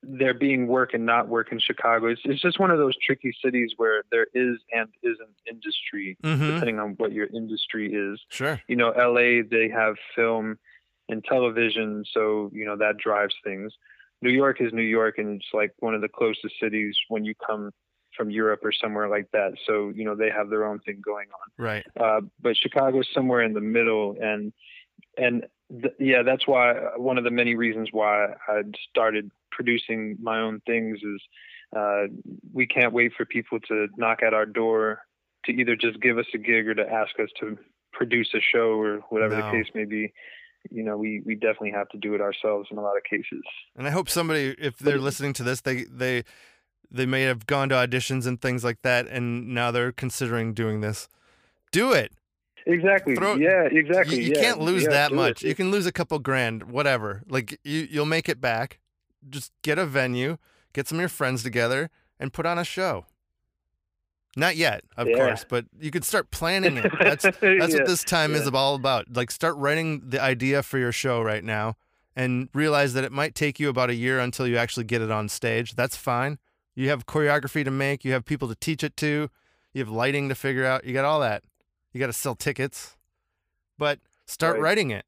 [0.03, 2.07] there being work and not work in Chicago.
[2.07, 6.53] It's, it's just one of those tricky cities where there is and isn't industry, mm-hmm.
[6.53, 10.57] depending on what your industry is sure, you know, LA, they have film
[11.07, 13.73] and television, so, you know, that drives things.
[14.21, 17.33] New York is New York, and it's like one of the closest cities when you
[17.35, 17.71] come
[18.15, 19.53] from Europe or somewhere like that.
[19.65, 21.65] So, you know, they have their own thing going on.
[21.65, 24.51] right, Uh, but Chicago's somewhere in the middle, and,
[25.17, 30.39] and th- yeah, that's why one of the many reasons why I started producing my
[30.39, 31.21] own things is
[31.75, 32.03] uh,
[32.53, 34.99] we can't wait for people to knock at our door
[35.45, 37.57] to either just give us a gig or to ask us to
[37.93, 39.45] produce a show or whatever No.
[39.45, 40.13] the case may be.
[40.69, 43.41] You know, we, we definitely have to do it ourselves in a lot of cases.
[43.75, 46.23] and I hope somebody, if they're listening to this, they they
[46.89, 50.81] they may have gone to auditions and things like that, and now they're considering doing
[50.81, 51.07] this.
[51.71, 52.11] Do it.
[52.65, 53.15] Exactly.
[53.15, 54.17] Throw- yeah, exactly.
[54.17, 55.43] You, you yeah, can't lose yeah, that much.
[55.43, 55.47] it.
[55.47, 57.23] You can lose a couple grand, whatever.
[57.27, 58.79] Like you, you'll make it back.
[59.29, 60.37] Just get a venue,
[60.73, 63.05] get some of your friends together, and put on a show.
[64.37, 65.15] Not yet, of Yeah.
[65.17, 66.89] course, but you could start planning it.
[67.01, 69.07] That's that's Yeah, what this time is all about.
[69.13, 71.75] Like start writing the idea for your show right now,
[72.15, 75.11] and realize that it might take you about a year until you actually get it
[75.11, 75.75] on stage.
[75.75, 76.37] That's fine.
[76.75, 78.05] You have choreography to make.
[78.05, 79.29] You have people to teach it to.
[79.73, 80.85] You have lighting to figure out.
[80.85, 81.43] You got all that.
[81.93, 82.95] You got to sell tickets,
[83.77, 84.61] but start Right.
[84.63, 85.05] writing it.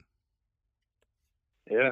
[1.70, 1.92] Yeah.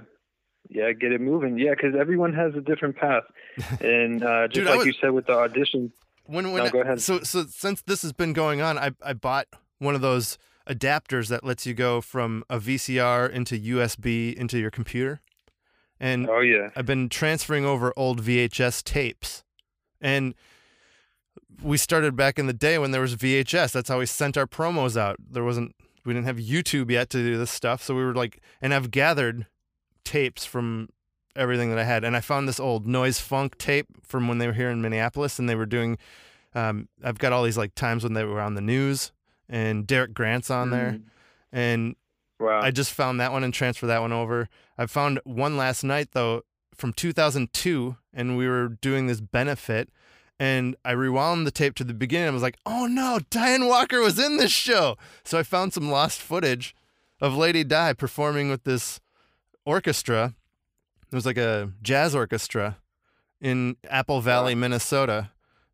[0.70, 1.58] Yeah, get it moving.
[1.58, 3.24] Yeah, because everyone has a different path.
[3.82, 5.92] And uh, just Dude, like was- you said with the audition,
[6.26, 7.02] When when No, go ahead.
[7.02, 9.48] so so since this has been going on, I I bought
[9.80, 10.38] one of those
[10.70, 15.20] adapters that lets you go from a VCR into USB into your computer,
[16.00, 16.70] and oh, yeah.
[16.76, 19.44] I've been transferring over old VHS tapes,
[20.02, 20.34] and
[21.64, 23.72] we started back in the day when there was VHS.
[23.72, 25.18] That's how we sent our promos out.
[25.20, 28.42] There wasn't we didn't have YouTube yet to do this stuff, so we were like,
[28.62, 29.46] and I've gathered
[30.04, 30.90] tapes from
[31.36, 34.48] everything that I had, and I found this old noise funk tape from when they
[34.48, 35.98] were here in Minneapolis, and they were doing.
[36.54, 39.12] Um, I've got all these like times when they were on the news,
[39.48, 41.02] and Derick Grant's on there, Mm.
[41.52, 41.96] and
[42.40, 42.60] Wow.
[42.60, 44.50] I just found that one and transferred that one over.
[44.76, 46.42] I found one last night though
[46.76, 49.90] from 2002, and we were doing this benefit,
[50.40, 52.30] and I rewound the tape to the beginning.
[52.30, 55.92] I was like, "Oh no, Dianne Walker was in this show!" So I found some
[55.92, 56.76] lost footage
[57.20, 59.00] of Lady Di performing with this
[59.66, 60.34] orchestra.
[61.12, 62.78] It was like a jazz orchestra
[63.40, 65.32] in Apple Valley, Minnesota,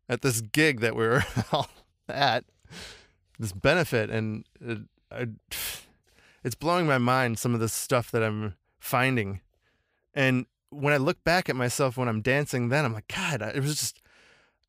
[0.08, 1.68] at this gig that we were all
[2.08, 2.44] at,
[3.38, 4.78] this benefit, and it,
[5.10, 5.28] I,
[6.42, 9.40] it's blowing my mind some of the stuff that I'm finding,
[10.14, 13.60] and when I look back at myself when I'm dancing, then I'm like, God, it
[13.60, 14.00] was just.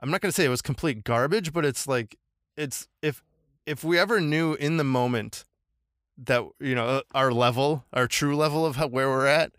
[0.01, 2.17] I'm not gonna say it was complete garbage, but it's like,
[2.55, 3.21] it's if
[3.65, 5.45] if we ever knew in the moment
[6.17, 9.51] that you know uh, our level, our true level of how, where we're at,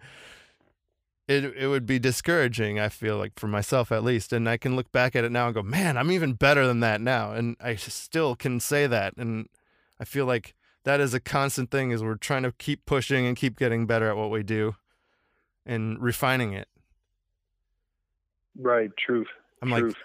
[1.28, 2.78] it it would be discouraging.
[2.78, 5.47] I feel like for myself at least, and I can look back at it now
[5.47, 9.16] and go, man, I'm even better than that now, and I still can say that,
[9.16, 9.47] and
[9.99, 11.91] I feel like that is a constant thing.
[11.91, 14.76] Is we're trying to keep pushing and keep getting better at what we do,
[15.66, 16.68] and refining it.
[18.56, 18.90] Right.
[18.96, 19.28] Truth.
[19.62, 19.94] I'm Truth.
[19.94, 19.96] like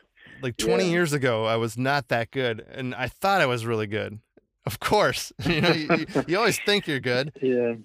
[0.41, 0.89] like 20 Yeah.
[0.91, 4.19] years ago, I was not that good, and I thought I was really good.
[4.65, 7.75] Of course, you know, you, you- always think you're good, yeah.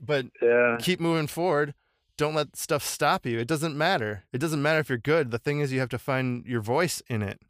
[0.00, 0.76] but Yeah.
[0.80, 1.74] keep moving forward.
[2.16, 3.38] Don't let stuff stop you.
[3.38, 4.24] It doesn't matter.
[4.32, 5.30] It doesn't matter if you're good.
[5.32, 7.40] The thing is, you have to find your voice in it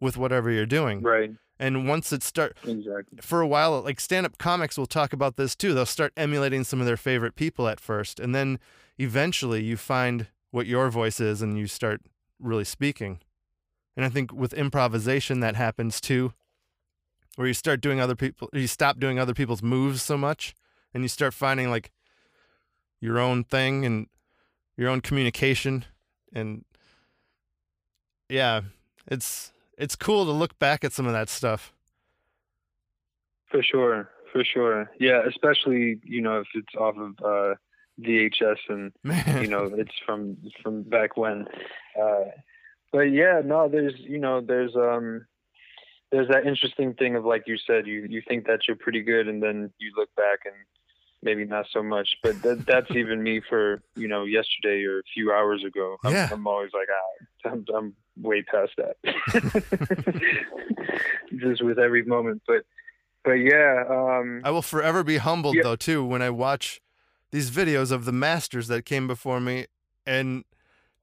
[0.00, 1.02] with whatever you're doing.
[1.02, 1.32] Right.
[1.58, 3.18] And once it start Exactly.
[3.20, 5.74] for a while, like stand-up comics will talk about this too.
[5.74, 8.58] They'll start emulating some of their favorite people at first, and then
[9.00, 12.02] eventually you find what your voice is, and you start
[12.38, 13.20] really speaking.
[13.96, 16.32] And I think with improvisation that happens too,
[17.36, 20.54] where you start doing other people, you stop doing other people's moves so much,
[20.92, 21.90] and you start finding like
[23.00, 24.06] your own thing and
[24.76, 25.84] your own communication,
[26.32, 26.64] and
[28.28, 28.62] yeah,
[29.06, 31.72] it's it's cool to look back at some of that stuff.
[33.50, 34.10] For sure.
[34.32, 34.90] For sure.
[35.00, 35.22] Yeah.
[35.26, 37.54] Especially you know if it's off of uh,
[38.00, 38.92] VHS and
[39.42, 41.46] you know it's from from back when.
[42.00, 42.24] Uh,
[42.92, 45.26] but yeah, no, there's you know there's um
[46.12, 49.28] there's that interesting thing of like you said you you think that you're pretty good
[49.28, 50.54] and then you look back and
[51.22, 52.08] maybe not so much.
[52.22, 55.96] But that, that's even me for you know yesterday or a few hours ago.
[56.04, 56.28] I'm, Yeah.
[56.32, 58.96] I'm always like ah, I'm, I'm way past that.
[61.36, 62.64] Just with every moment, but
[63.24, 65.62] but yeah, um, I will forever be humbled Yeah.
[65.62, 66.80] though too when I watch
[67.30, 69.66] these videos of the masters that came before me,
[70.06, 70.44] and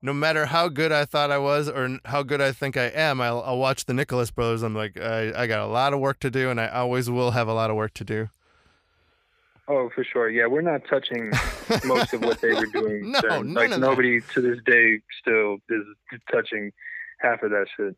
[0.02, 3.20] no matter how good I thought I was or how good I think I am,
[3.20, 4.62] I'll, I'll watch the Nicholas brothers.
[4.62, 7.32] I'm like, I, I got a lot of work to do, and I always will
[7.32, 8.30] have a lot of work to do.
[9.70, 10.30] Oh, for sure.
[10.30, 11.30] Yeah, we're not touching
[11.84, 13.12] most of what they were doing.
[13.12, 13.54] No, then.
[13.54, 13.80] like of that.
[13.80, 15.84] nobody to this day still is
[16.32, 16.72] touching
[17.20, 17.96] half of that shit.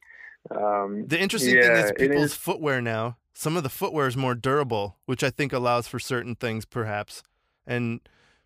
[0.49, 2.33] Um, The interesting thing is it people's is.
[2.35, 3.17] footwear now.
[3.33, 7.21] Some of the footwear is more durable, which I think allows for certain things, perhaps.
[7.67, 7.99] And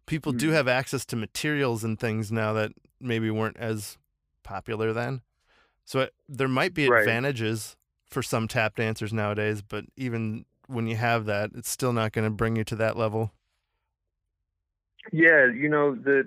[0.06, 0.52] people do Mhm.
[0.52, 3.98] have access to materials and things now that maybe weren't as
[4.44, 5.22] popular then.
[5.86, 6.96] So it, there might be Right.
[7.00, 7.78] advantages
[8.08, 12.26] for some tap dancers nowadays, but even when you have that, it's still not going
[12.26, 13.34] to bring you to that level.
[15.12, 16.24] yeah, you know the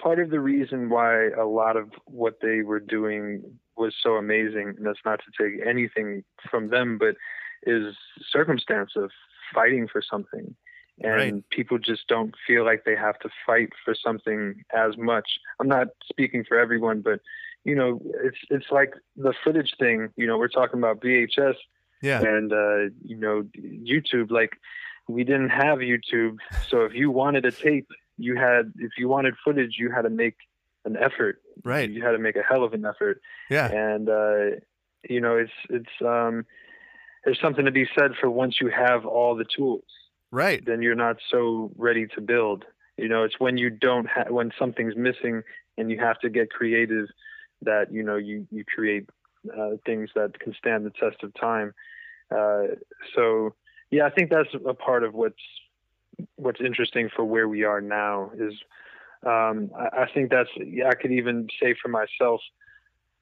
[0.00, 4.74] part of the reason why a lot of what they were doing was so amazing.
[4.76, 7.16] And that's not to take anything from them, but
[7.64, 7.96] is
[8.30, 9.10] circumstance of
[9.54, 10.54] fighting for something.
[11.02, 11.50] And Right.
[11.50, 15.28] people just don't feel like they have to fight for something as much.
[15.60, 17.20] I'm not speaking for everyone, but
[17.64, 20.08] you know, it's it's like the footage thing.
[20.16, 21.56] You know, we're talking about VHS
[22.02, 22.22] Yeah.
[22.22, 24.30] and uh, you know YouTube.
[24.30, 24.56] Like
[25.08, 26.38] we didn't have YouTube,
[26.68, 30.10] so if you wanted a tape, you had if you wanted footage, you had to
[30.10, 30.36] make
[30.86, 31.42] an effort.
[31.64, 31.90] Right.
[31.90, 33.20] You had to make a hell of an effort,
[33.50, 33.66] Yeah.
[33.70, 34.44] and uh,
[35.10, 36.46] you know it's it's um,
[37.24, 39.84] there's something to be said for once you have all the tools,
[40.36, 40.62] Right.
[40.66, 42.66] then you're not so ready to build.
[42.98, 45.42] You know, it's when you don't have when something's missing
[45.78, 47.06] and you have to get creative
[47.62, 49.08] that you know you you create
[49.58, 51.72] uh, things that can stand the test of time.
[52.30, 52.74] Uh,
[53.14, 53.54] so
[53.90, 55.42] yeah, I think that's a part of what's
[56.34, 58.52] what's interesting for where we are now is
[59.24, 62.42] um, I, I think that's yeah, I could even say for myself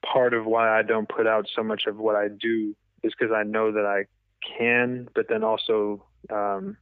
[0.05, 3.33] part of why I don't put out so much of what I do is because
[3.33, 4.03] I know that I
[4.57, 6.75] can, but then also um,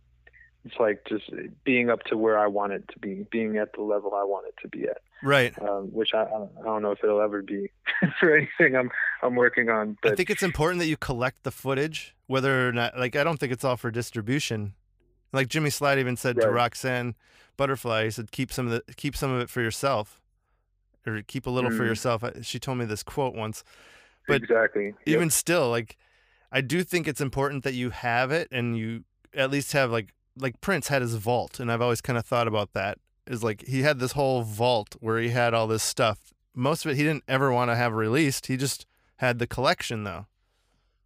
[0.65, 1.29] it's like just
[1.65, 4.47] being up to where I want it to be, being at the level I want
[4.47, 5.53] it to be at, Right.
[5.61, 7.69] um, which I, I don't know if it'll ever be
[8.19, 8.89] for anything I'm
[9.21, 9.97] I'm working on.
[10.03, 13.39] I think it's important that you collect the footage, whether or not, like, I don't
[13.39, 14.73] think it's all for distribution.
[15.33, 17.15] Like Jimmy Slyde even said to Roxanne
[17.57, 20.21] Butterfly, he said, keep some of the, keep some of it for yourself,
[21.07, 21.87] or keep a little for Mhm.
[21.87, 22.23] yourself.
[22.41, 23.63] She told me this quote once.
[24.27, 25.15] but exactly, Yep.
[25.15, 25.97] Even still, like,
[26.51, 29.03] I do think it's important that you have it and you
[29.33, 32.47] at least have like, like Prince had his vault, and I've always kind of thought
[32.47, 32.97] about that.
[33.25, 36.33] Is like he had this whole vault where he had all this stuff.
[36.53, 38.47] Most of it he didn't ever want to have released.
[38.47, 38.85] He just
[39.17, 40.25] had the collection though.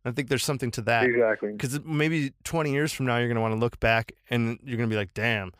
[0.08, 1.52] I think there's something to that exactly.
[1.52, 4.78] because maybe 20 years from now you're going to want to look back and you're
[4.78, 5.52] going to be like damn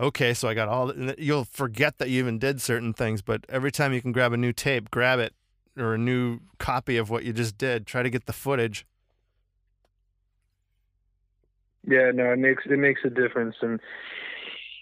[0.00, 3.44] okay so i got all and you'll forget that you even did certain things but
[3.50, 5.34] every time you can grab a new tape grab it
[5.76, 8.86] or a new copy of what you just did try to get the footage
[11.86, 13.80] Yeah, no, it makes it makes a difference, and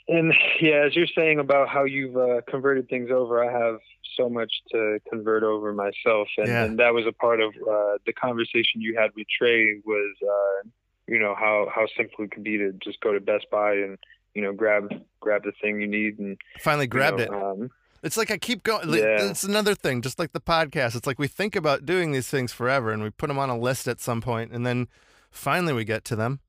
[0.09, 3.79] and yeah, as you're saying about how you've uh, converted things over, I have
[4.17, 6.65] so much to convert over myself, and, Yeah.
[6.65, 10.69] and that was a part of uh, the conversation you had with Trey was, uh,
[11.07, 13.97] you know, how how simple it could be to just go to Best Buy and
[14.35, 17.71] you know grab grab the thing you need and finally you grabbed know, it Um,
[18.03, 18.89] It's like I keep going.
[18.93, 19.29] Yeah.
[19.31, 20.97] It's another thing, just like the podcast.
[20.97, 23.59] It's like we think about doing these things forever, and we put them on a
[23.59, 24.89] list at some point, and then
[25.31, 26.41] finally we get to them.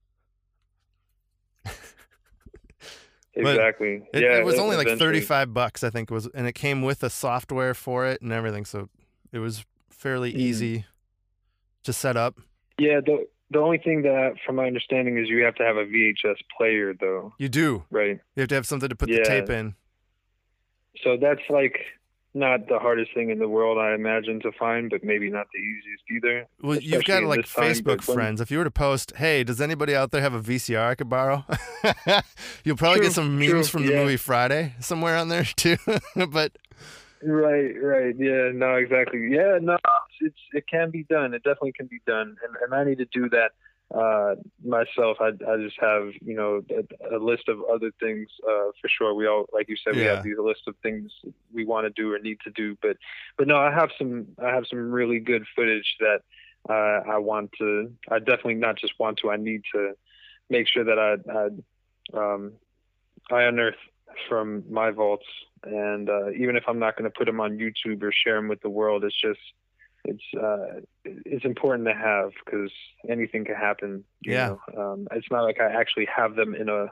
[1.64, 4.02] But Exactly.
[4.14, 4.38] It, yeah.
[4.40, 5.08] it was only like eventually.
[5.08, 8.32] thirty-five bucks, I think it was, and it came with the software for it and
[8.32, 8.90] everything, so
[9.32, 10.38] it was fairly Mm.
[10.38, 10.86] easy
[11.84, 12.36] to set up.
[12.78, 13.00] Yeah.
[13.06, 16.36] The the only thing that, from my understanding, is you have to have a VHS
[16.56, 17.84] player, though, You do.
[17.90, 18.20] right?
[18.36, 19.74] You have to have something to put the tape in.
[21.04, 21.80] So that's like
[22.34, 25.60] not the hardest thing in the world, I imagine, to find, but maybe not the
[25.60, 26.48] easiest either.
[26.62, 28.42] Well, you've got like time, Facebook when- friends.
[28.42, 31.10] If you were to post, "Hey, does anybody out there have a VCR I could
[31.10, 31.46] borrow?"
[32.64, 34.04] You'll probably True, get some memes true, from the yeah.
[34.04, 35.78] movie Friday somewhere on there too.
[36.30, 36.52] but
[37.22, 38.16] Right, right.
[38.18, 39.28] Yeah, no, exactly.
[39.30, 39.78] Yeah, no,
[40.22, 41.34] it's it can be done.
[41.34, 43.52] It definitely can be done, and and I need to do that
[43.94, 45.18] uh myself.
[45.20, 49.14] I I just have you know a, a list of other things uh for sure.
[49.14, 51.12] We all like you said we have these list of things
[51.54, 52.98] we want to do or need to do, but
[53.38, 56.22] but no, I have some I have some really good footage that
[56.70, 57.92] uh I want to.
[58.10, 59.32] I definitely not just want to.
[59.32, 59.94] I need to
[60.50, 62.54] make sure that I I um
[63.32, 63.76] I unearth
[64.28, 65.26] from my vaults
[65.64, 68.48] and uh, even if I'm not going to put them on YouTube or share them
[68.48, 69.40] with the world, it's just
[70.06, 72.72] it's uh, it's important to have because
[73.10, 74.04] anything can happen.
[74.22, 74.56] You Yeah.
[74.76, 74.82] know?
[74.94, 76.88] um, it's not like I actually have them in a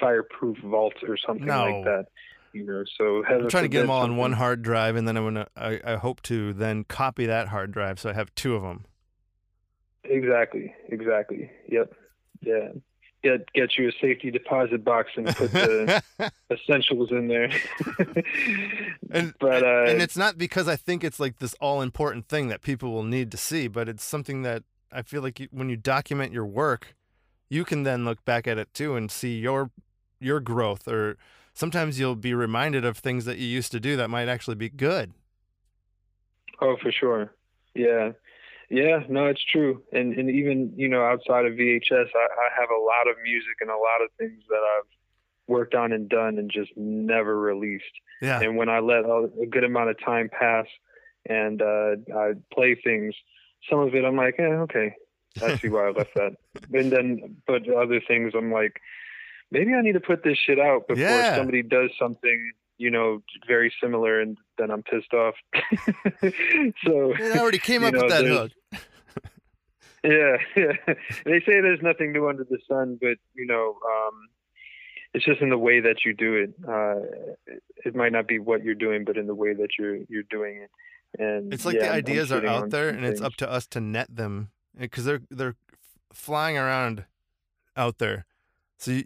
[0.00, 1.64] fireproof vault or something No.
[1.64, 2.06] like that.
[2.52, 4.62] You know, so I'm trying to get them all on one hard.
[4.62, 5.46] drive, and then I want to.
[5.56, 8.84] I, I hope to then copy that hard drive, so I have two of them.
[10.04, 11.50] Exactly, exactly.
[11.68, 11.92] Yep,
[12.42, 12.68] yeah.
[13.24, 16.02] Get get you a safety deposit box and put the
[16.50, 17.50] essentials in there.
[19.10, 22.48] and but uh, and it's not because I think it's like this all important thing
[22.48, 24.62] that people will need to see, but it's something that
[24.92, 26.94] I feel like you, when you document your work,
[27.48, 29.70] you can then look back at it too and see your
[30.20, 30.86] your growth.
[30.86, 31.16] Or
[31.54, 34.68] sometimes you'll be reminded of things that you used to do that might actually be
[34.68, 35.14] good.
[36.60, 37.32] Oh, for sure.
[37.74, 38.12] Yeah.
[38.74, 39.82] Yeah, no, it's true.
[39.92, 43.56] And and even, you know, outside of VHS, I, I have a lot of music
[43.60, 44.88] and a lot of things that I've
[45.46, 47.84] worked on and done and just never released.
[48.20, 50.66] Yeah, And when I let a, a good amount of time pass
[51.28, 53.14] and uh, I play things,
[53.70, 54.94] some of it I'm like, eh, okay,
[55.42, 56.32] I see why I left that.
[56.72, 58.80] And then, but other things I'm like,
[59.50, 61.36] maybe I need to put this shit out before Yeah.
[61.36, 65.34] somebody does something, you know, very similar, and then I'm pissed off.
[66.84, 68.52] so it already came up know, with that hook.
[70.04, 70.94] Yeah, yeah.
[71.24, 74.28] They say there's nothing new under the sun, but you know, um,
[75.14, 76.54] it's just in the way that you do it.
[76.66, 80.24] Uh, it, might not be what you're doing, but in the way that you're you're
[80.30, 80.70] doing it.
[81.18, 83.80] And It's like yeah, the ideas are out there, and it's up to us to
[83.80, 85.56] net them because they're they're
[86.12, 87.04] flying around
[87.76, 88.26] out there.
[88.78, 89.04] So you,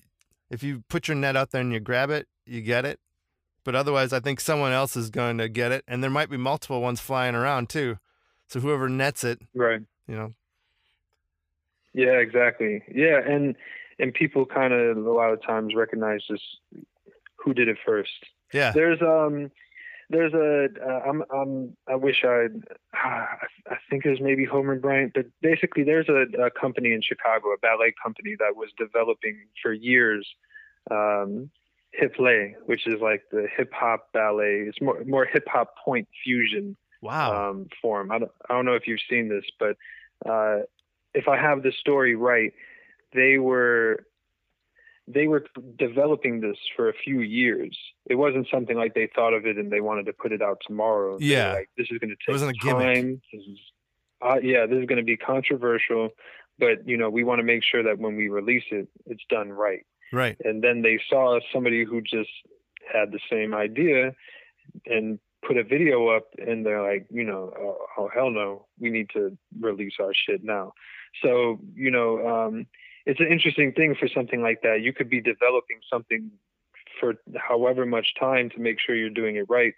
[0.50, 2.98] if you put your net out there and you grab it, you get it.
[3.64, 6.38] But otherwise, I think someone else is going to get it, and there might be
[6.38, 7.98] multiple ones flying around too.
[8.48, 9.82] So whoever nets it, right.
[10.06, 10.32] you know,
[11.98, 12.80] Yeah, exactly.
[12.94, 13.56] Yeah, and
[13.98, 16.44] and people kind of a lot of times recognize just
[17.34, 18.24] who did it first.
[18.54, 19.50] yeah, There's um
[20.08, 22.62] there's a uh, I'm I'm I wish I'd
[22.94, 23.26] I
[23.68, 27.48] I think it was maybe Homer Bryant, but basically there's a, a company in Chicago,
[27.48, 30.24] a ballet company that was developing for years
[30.92, 31.50] um
[32.00, 34.66] Hiplet, which is like the hip hop ballet.
[34.68, 38.12] It's more more hip hop point fusion wow, um, form.
[38.12, 39.76] I don't, I don't know if you've seen this, but
[40.30, 40.60] uh,
[41.14, 42.52] if I have the story right,
[43.14, 44.04] they were
[45.06, 45.44] they were
[45.78, 47.76] developing this for a few years.
[48.06, 50.58] It wasn't something like they thought of it and they wanted to put it out
[50.66, 51.16] tomorrow.
[51.18, 51.54] Yeah.
[51.54, 52.94] like this is going to take wasn't a gimmick.
[52.94, 53.22] time.
[53.32, 53.58] This is,
[54.20, 56.10] uh, yeah, this is going to be controversial,
[56.58, 59.50] but you know we want to make sure that when we release it, it's done
[59.50, 62.30] right right, and then they saw somebody who just
[62.92, 64.12] had the same idea
[64.86, 68.90] and put a video up and they're like you know oh, oh hell no we
[68.90, 70.72] need to release our shit now
[71.22, 72.66] so you know um
[73.06, 74.82] it's an interesting thing for something like that.
[74.82, 76.30] You could be developing something
[77.00, 79.72] for however much time to make sure you're doing it right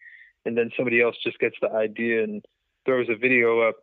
[0.45, 2.45] and then somebody else just gets the idea and
[2.85, 3.77] throws a video up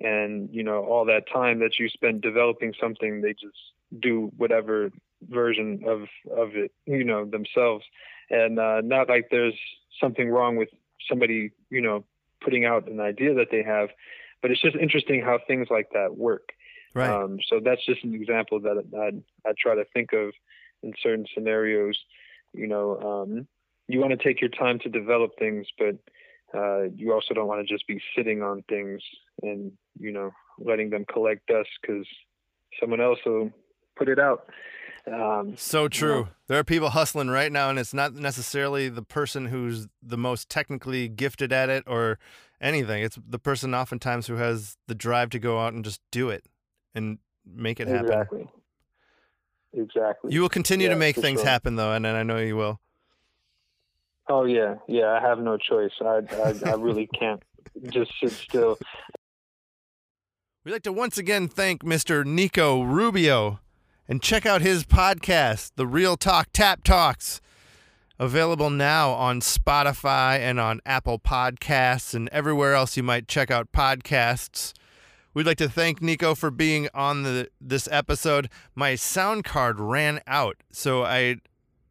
[0.00, 3.56] and you know all that time that you spend developing something they just
[4.00, 4.90] do whatever
[5.28, 6.02] version of
[6.36, 7.84] of it you know themselves.
[8.30, 9.58] And uh not like there's
[10.00, 10.68] something wrong with
[11.08, 12.04] somebody you know
[12.42, 13.88] putting out an idea that they have
[14.40, 16.50] but it's just interesting how things like that work
[16.98, 17.10] right.
[17.10, 18.76] um so that's just an example that
[19.06, 20.32] i i try to think of
[20.82, 21.96] in certain scenarios
[22.52, 23.46] you know um
[23.88, 25.96] you want to take your time to develop things but
[26.58, 29.00] uh you also don't want to just be sitting on things
[29.42, 32.06] and you know letting them collect dust because
[32.80, 33.50] someone else will
[33.96, 34.40] put it out
[35.06, 36.28] Um, So true.
[36.48, 40.48] There are people hustling right now, and it's not necessarily the person who's the most
[40.48, 42.18] technically gifted at it or
[42.60, 43.02] anything.
[43.02, 46.44] It's the person oftentimes who has the drive to go out and just do it
[46.94, 48.06] and make it happen.
[48.06, 48.48] exactly.
[49.72, 50.32] Exactly.
[50.32, 51.48] You will continue to make things sure.
[51.48, 52.80] happen, though, and, and I know you will.
[54.28, 55.12] Oh yeah, yeah.
[55.12, 55.92] I have no choice.
[56.00, 57.42] I I, I really can't
[57.90, 58.78] just sit still.
[60.64, 62.26] We'd like to once again thank Mr.
[62.26, 63.60] Nico Rubio
[64.06, 67.40] and check out his podcast, The Real Talk Tap Talks,
[68.18, 73.72] available now on Spotify and on Apple Podcasts and everywhere else you might check out
[73.72, 74.72] podcasts.
[75.34, 78.48] We'd like to thank Nico for being on the this episode.
[78.74, 81.36] My sound card ran out, so I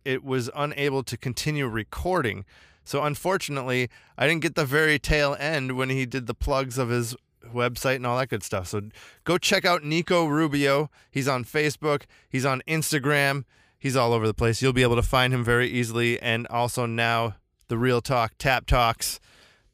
[0.04, 2.46] it was unable to continue recording.
[2.84, 6.90] So unfortunately, I didn't get the very tail end when he did the plugs of
[6.90, 7.16] his
[7.54, 8.68] website and all that good stuff.
[8.68, 8.82] So
[9.24, 10.90] go check out Nico Rubio.
[11.12, 13.44] He's on Facebook, he's on Instagram,
[13.78, 14.62] he's all over the place.
[14.62, 17.36] You'll be able to find him very easily and also now
[17.68, 19.20] the Real Talk Tap Talks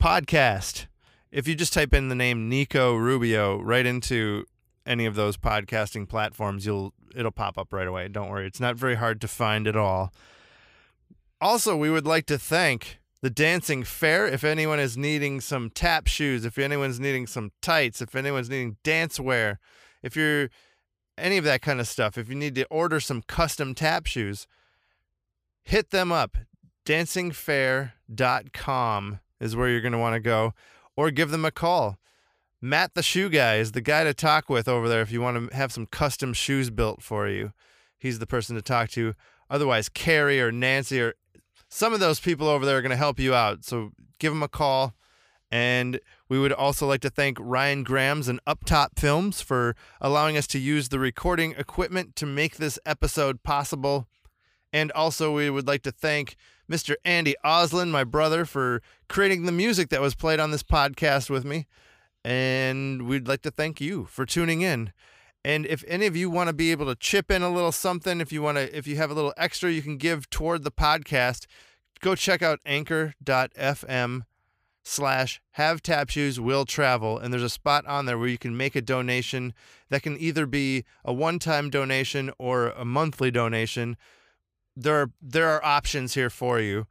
[0.01, 0.87] podcast.
[1.33, 4.45] If you just type in the name Nico Rubio right into
[4.85, 8.07] any of those podcasting platforms, you'll it'll pop up right away.
[8.07, 8.45] Don't worry.
[8.45, 10.13] It's not very hard to find at all.
[11.41, 14.27] Also, we would like to thank the Dancing Fair.
[14.27, 18.77] If anyone is needing some tap shoes, if anyone's needing some tights, if anyone's needing
[18.83, 19.59] dance wear,
[20.03, 20.51] if you're
[21.17, 24.45] any of that kind of stuff, if you need to order some custom tap shoes,
[25.63, 26.37] hit them up.
[26.85, 30.53] Dancingfair.com is where you're going to want to go,
[30.95, 31.97] or give them a call.
[32.61, 35.49] Matt the shoe guy is the guy to talk with over there if you want
[35.49, 37.51] to have some custom shoes built for you.
[37.97, 39.15] He's the person to talk to.
[39.49, 41.15] Otherwise, Carrie or Nancy or
[41.67, 43.65] some of those people over there are going to help you out.
[43.65, 44.93] So give them a call.
[45.51, 50.47] And we would also like to thank Ryan Grams and Uptop Films for allowing us
[50.47, 54.07] to use the recording equipment to make this episode possible.
[54.73, 56.35] And also, we would like to thank
[56.69, 56.95] Mr.
[57.05, 61.45] Andy Oslin, my brother, for creating the music that was played on this podcast with
[61.45, 61.67] me.
[62.25, 64.91] And we'd like to thank you for tuning in.
[65.45, 68.21] And if any of you want to be able to chip in a little something,
[68.21, 70.71] if you want to, if you have a little extra you can give toward the
[70.71, 71.45] podcast,
[71.99, 74.21] go check out anchor.fm
[74.85, 77.17] slash have tap shoes will travel.
[77.17, 79.53] And there's a spot on there where you can make a donation
[79.89, 83.97] that can either be a one-time donation or a monthly donation.
[84.75, 86.87] There are, there are options here for you.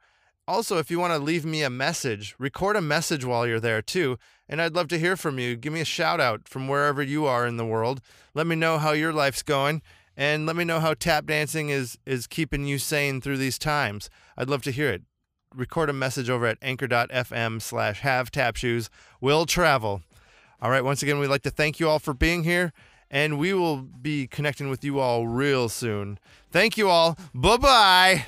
[0.49, 3.83] Also, if you want to leave me a message, record a message while you're there
[3.83, 4.19] too.
[4.49, 5.57] And I'd love to hear from you.
[5.57, 8.01] Give me a shout out from wherever you are in the world.
[8.35, 9.83] Let me know how your life's going
[10.17, 14.11] and let me know how tap dancing is is keeping you sane through these times.
[14.37, 15.03] I'd love to hear it.
[15.55, 20.03] Record a message over at anchor.fm slash have tap shoes will travel.
[20.61, 22.73] All right, once again, we'd like to thank you all for being here,
[23.13, 26.19] and we will be connecting with you all real soon.
[26.51, 27.19] Thank you all.
[27.35, 28.27] Bye bye.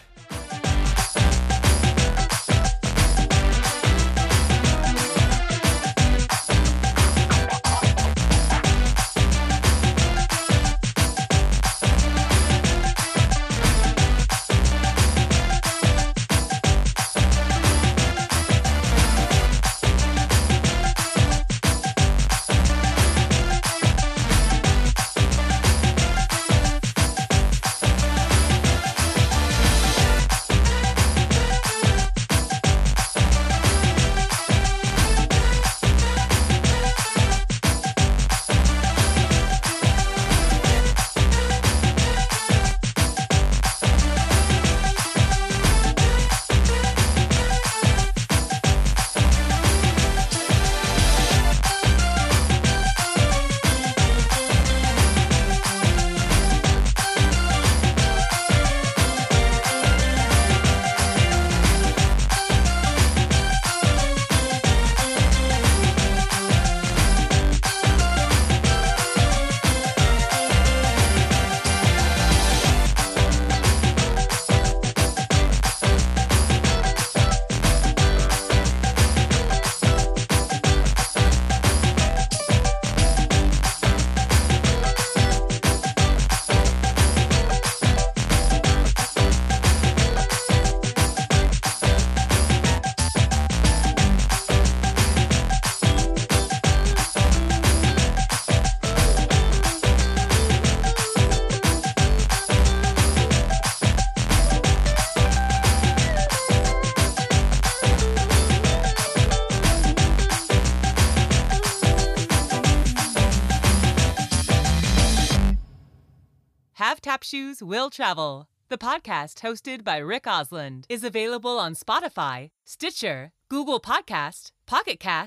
[117.14, 118.48] Have Tap Shoes Will Travel.
[118.70, 125.22] The podcast, hosted by Rick Osland, is available on Spotify, Stitcher, Google Podcast, Pocket Cast,